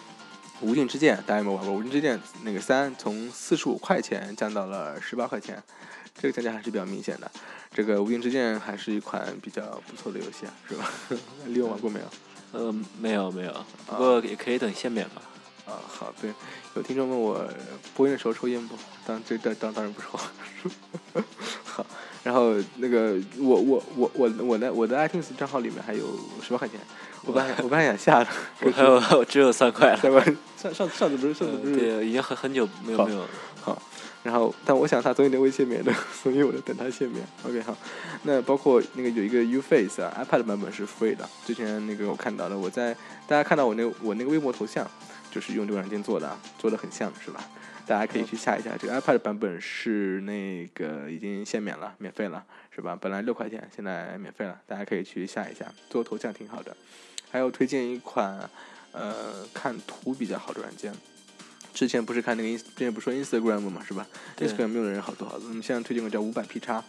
[0.61, 1.73] 无尽之剑》，大家有没有玩过？
[1.77, 5.61] 《无尽之剑》那个三从四十五块钱降到了十八块钱，
[6.13, 7.31] 这个降价还是比较明显的。
[7.73, 10.91] 这个《无尽之剑》还是一款比较不错的游戏啊，是吧？
[11.45, 12.05] 你有玩过没有？
[12.51, 15.21] 呃，没有没有，不过也可以等限免吧。
[15.65, 16.33] 啊，好，对，
[16.73, 17.47] 有听众问我
[17.95, 18.75] 播音的时候抽烟不？
[19.05, 20.19] 当这当当当然不抽。
[22.31, 26.05] 好，然后那个我我我我我的我的 iTunes 账号里面还有
[26.43, 26.79] 十八块钱，
[27.25, 28.27] 我本来 我本来想下的，
[28.61, 29.97] 我还有我只有三块了。
[29.97, 30.23] 三块
[30.55, 33.25] 上上上次不是上次不是、对，已经很很久没有没有。
[33.61, 33.81] 好，
[34.23, 37.25] 然后但我想他总有一天会限免的，所以我就等他限免。
[37.47, 37.75] OK，好，
[38.23, 41.27] 那包括那个有一个 UFace 啊，iPad 版本是 free 的。
[41.45, 42.93] 之前那个我看到了，我在
[43.27, 44.85] 大家看到我那个我那个微博头像，
[45.31, 47.43] 就是用这个软件做的，啊，做的很像是吧？
[47.89, 48.77] 大家可以去下一下。
[48.77, 52.95] 这个 iPad 版本是那个已经限免了，免费了，是吧？
[53.01, 56.77] 本来六块钱，现在免费了，大家可以去下一下，做头像挺好的。
[57.31, 58.47] 还有推荐一款
[58.91, 60.93] 呃看图比较好的软件。
[61.73, 64.05] 之前不是看那个 ins，之前不是说 Instagram 嘛，是吧
[64.37, 65.47] ？Instagram 用的人好多好多。
[65.47, 66.83] 我们现在推荐个叫五百 P 叉，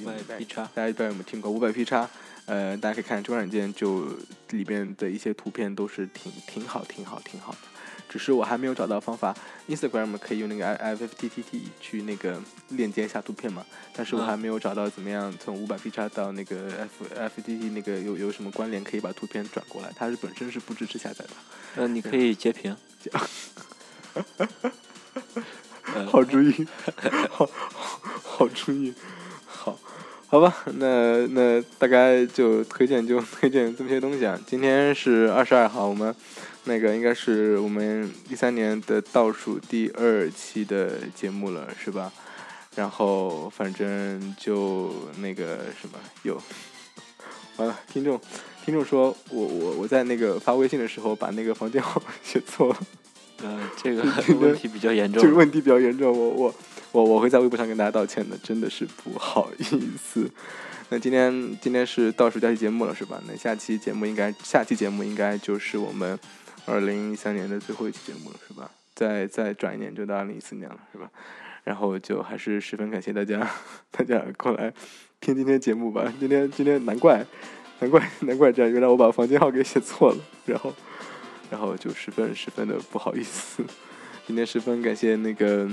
[0.00, 2.10] 五百 P 叉大家不知道有没有听过五百 P 叉？
[2.46, 4.08] 呃，大家可以看这款软件，就
[4.50, 7.58] 里边的一些图片都是挺挺好、挺好、挺好的。
[8.16, 9.36] 只是我还没有找到方法
[9.68, 12.40] ，Instagram 可以用那个 i f f t t t 去那个
[12.70, 13.62] 链接下图片嘛，
[13.92, 21.30] 但是我嗯还没有找到怎么样从五百 P 叉到那个 f f t t 那个有有什么关联可以把图片转过来，它是本身是不支持下载的。
[21.76, 22.74] 呃，你可以截屏。
[25.94, 26.66] 呃好主意，
[27.30, 28.94] 好好好主意，
[30.28, 34.38] 好，吧，那那大概就推荐就 推荐这么些东西啊。
[34.44, 36.12] 今天是二十二号，我们
[36.64, 42.12] 那个应该是我们一三年的倒数第二期的节目了，是吧？
[42.74, 46.42] 然后反正就那个什么有，
[47.56, 48.20] 完了，听众
[48.64, 52.76] 听众说我我我在那个发微信的时候把那个房间号 写错了。
[53.42, 55.22] 呃，这个 这个问题比较严重。
[55.22, 56.54] 这个问题比较严重，我我
[56.92, 59.64] 我我会在微博上跟大家道歉的，真的是不好意
[59.96, 60.30] 思。
[60.88, 63.20] 那今天今天是倒数第二期节目了，是吧？
[63.26, 66.18] 那下期节目应该下期节目应该就是我们
[66.64, 68.70] 二零一三年的最后一期节目了，是吧？
[68.94, 71.10] 再再转一年就到二零一四年了，是吧？
[71.64, 73.50] 然后就还是十分感谢大家，
[73.90, 74.72] 大家过来
[75.20, 76.12] 听今天节目吧。
[76.20, 77.26] 今天今天难怪
[77.80, 80.72] 难怪难怪这样，原来我把房间号给写错了，然后
[81.50, 83.62] 然后就十分十分的不好意思。
[84.26, 85.68] 今天十分感谢那个，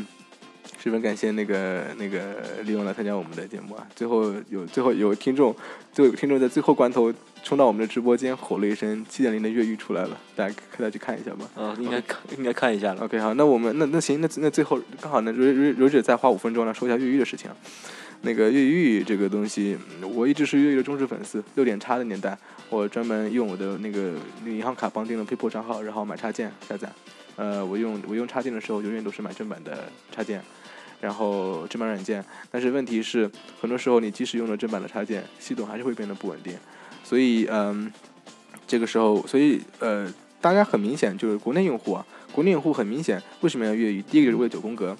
[0.77, 3.87] 十分感谢那个那个利用来参加我们的节目啊！
[3.95, 5.55] 最后有最后有听众，
[5.91, 7.11] 最后有听众在最后关头
[7.43, 11.49] 冲到我们的直播间吼了一声“七点零”的越狱出来了，大家大家去看一下吧。
[11.55, 13.03] 呃，应该看应该看一下了。
[13.03, 17.57] OK，好，那我们那那行，那那最后刚好呢，柔柔柔姐再花五分钟来说一下越狱的事情啊。
[18.25, 19.77] 那个越狱这个东西，
[20.15, 21.43] 我一直是越狱的忠实粉丝。
[21.55, 22.37] 六点叉的年代，
[22.69, 24.13] 我专门用我的那个
[24.45, 26.89] 那银行卡绑定了 PayPal 账号，然后买插件下载。
[27.35, 30.41] 呃，我用我用插件的时候，永远都是买正版的插件，
[31.01, 32.23] 然后正版软件。
[32.49, 33.29] 但是问题是，
[33.59, 36.55] 很多时候你即使用了正版的插件，系统还是会变得不稳定。
[37.03, 37.91] 所以，嗯，
[38.65, 40.09] 这个时候，所以呃，
[40.39, 44.01] 大家很明显就是国内用户啊，国内用户很明显为什么要越狱？
[44.03, 44.95] 第一个就是为了九宫格，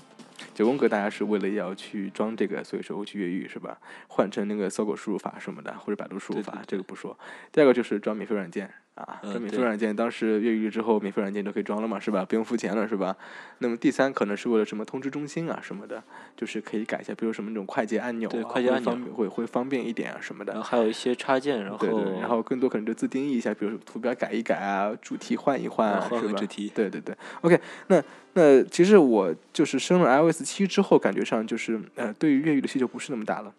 [0.53, 3.77] 九宫格大家是为了要去装这个，所以说会去越狱是吧？
[4.07, 7.17] 换成那个搜狗输入法什么的，或者百度输入法这个不说。
[7.51, 12.23] 第二个就是装免费软件啊，嗯装免费软件，当时越狱之后，免费软件都可以装了嘛，是吧？
[12.23, 13.15] 不用付钱了，是吧？
[13.57, 16.03] 那么第三可能是为了什么通知中心啊什么的，
[16.37, 20.61] 就是可以改一下，比如什么那种快捷按钮啊，对快捷按钮会方会会方便一点啊什么的然。
[20.61, 26.33] 后还有一些插件，然后对对，然后更多可能就自定义一下，比如图标改一改啊，主题换一换啊，换是吧？
[26.39, 26.71] 主题。
[26.75, 28.03] 对对对，OK，那
[28.33, 33.51] 那其实我就是升了 iOS 七之后，感觉上就是呃，对于越狱的需求不是那么大了。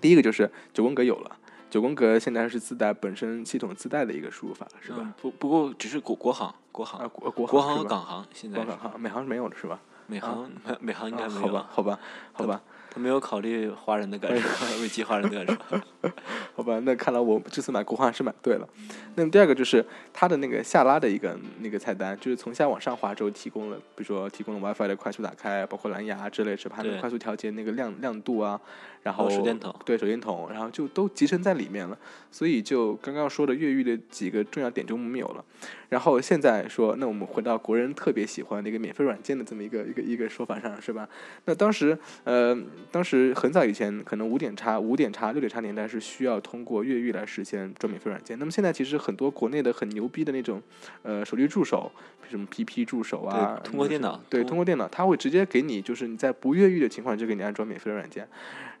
[0.00, 1.36] 第一个就是九宫格有了，
[1.74, 4.98] 九宫格现在是自带本身系统自带的一个输入法了，是吧？
[5.00, 9.80] 嗯，不不过只是国国行，国行，啊，国国国行是吧行和港行现在是国行行美行是没有的是吧？
[10.06, 11.98] 美行美美行应该啊没有，好吧，好吧，
[12.32, 12.62] 好吧。
[12.94, 16.10] 他没有考虑华人的感受，危及华人的感受。
[16.54, 18.68] 好吧，那看来我这次买国行是买对了。
[19.16, 26.76] 那么第二个就是它的那个下拉的一个那个菜单，就是从下往上滑之后提供了，比如说提供了 WiFi 的快速打开，包括蓝牙之类，是吧？
[26.76, 28.60] 还能对快速调节那个亮亮度啊，
[29.02, 31.98] 然后手电筒对手电筒，然后就都集成在里面了。
[32.30, 35.44] 所以就刚刚说的越狱的几个重要点就没有了。
[35.88, 41.08] 然后现在说，那我们回到国人特别喜欢的一个免费软件的这么一个一个一个说法上，是吧？
[41.44, 42.56] 那当时呃，
[42.90, 48.38] 当时很早以前，可能五点叉、五点叉、六点叉年代是需要通过越狱来实现装免费软件。
[48.38, 50.62] 那么现在其实很多国内的很牛逼的那种
[51.02, 51.90] 呃手机助手，
[52.22, 58.28] 比如什么 PP 助手啊，对通过电脑对，通通过电脑，它会直接给你，就是你在不越狱的情况就给你安装免费的软件。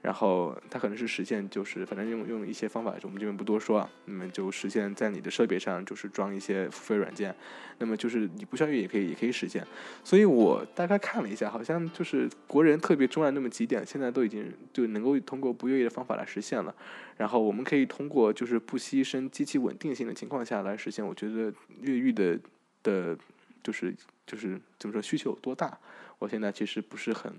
[0.04, 3.90] 然后它可能是实现，就是反正用用一些方法，我们这边不多说啊。
[4.04, 7.34] 那么就实现，在你的设备上就是装一些付费软件，
[7.78, 9.66] 那么就是你不需要越也可以也可以实现。
[10.04, 16.74] 所以我大概看了一下，好像就是国人特别钟爱那么几点，现在都已经就能够通过不越狱的方法来实现了。
[17.16, 21.02] 然后我们可以通过就是不牺牲机器稳定性的情况下来实现。
[21.06, 21.50] 我觉得
[21.80, 22.38] 越狱的
[22.82, 23.16] 的，
[23.62, 23.94] 就是
[24.26, 25.78] 就是怎么说需求有多大，
[26.18, 27.32] 我现在其实不是很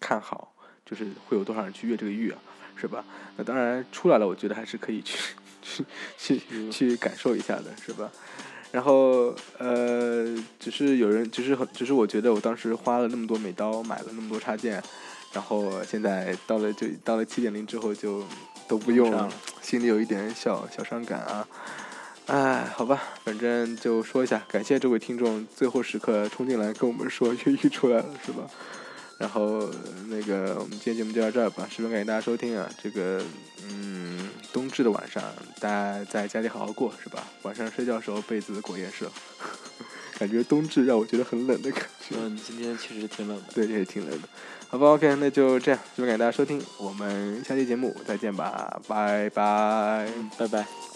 [0.00, 0.53] 看好。
[0.84, 2.38] 就是会有多少人去越这个狱啊，
[2.76, 3.04] 是吧？
[3.36, 5.18] 那当然出来了，我觉得还是可以去
[5.62, 5.84] 去
[6.18, 8.10] 去去感受一下的，是吧？
[8.70, 14.82] 然后呃，只是有人，只是很，只是我觉得我当时花了那么多美刀买了那么多插件，
[15.32, 18.24] 然后现在到了就到了七点零之后就
[18.66, 19.32] 都不用了，
[19.62, 21.46] 心里有一点小小伤感啊。
[22.26, 28.48] 哎，好吧，反正就说一下，感谢这位听众最后时刻冲进来跟我们说越狱出来了，是吧？
[29.18, 29.68] 然后
[30.08, 32.68] 那个，我们今天节目就到这儿吧，十分感谢大家收听啊！
[32.82, 33.22] 这个，
[33.68, 35.22] 嗯，冬至的晚上，
[35.60, 37.22] 大家在家里好好过，是吧？
[37.42, 39.12] 晚上睡觉时候被子裹严实了，
[40.18, 42.16] 感觉冬至让我觉得很冷的感觉。
[42.18, 43.44] 嗯，今天确实挺冷的。
[43.54, 44.28] 对，也挺冷的。
[44.68, 50.08] 好吧，OK，那就这样，十分感谢大家收听，我们下期节目再见吧，拜拜。
[50.36, 50.93] 拜拜。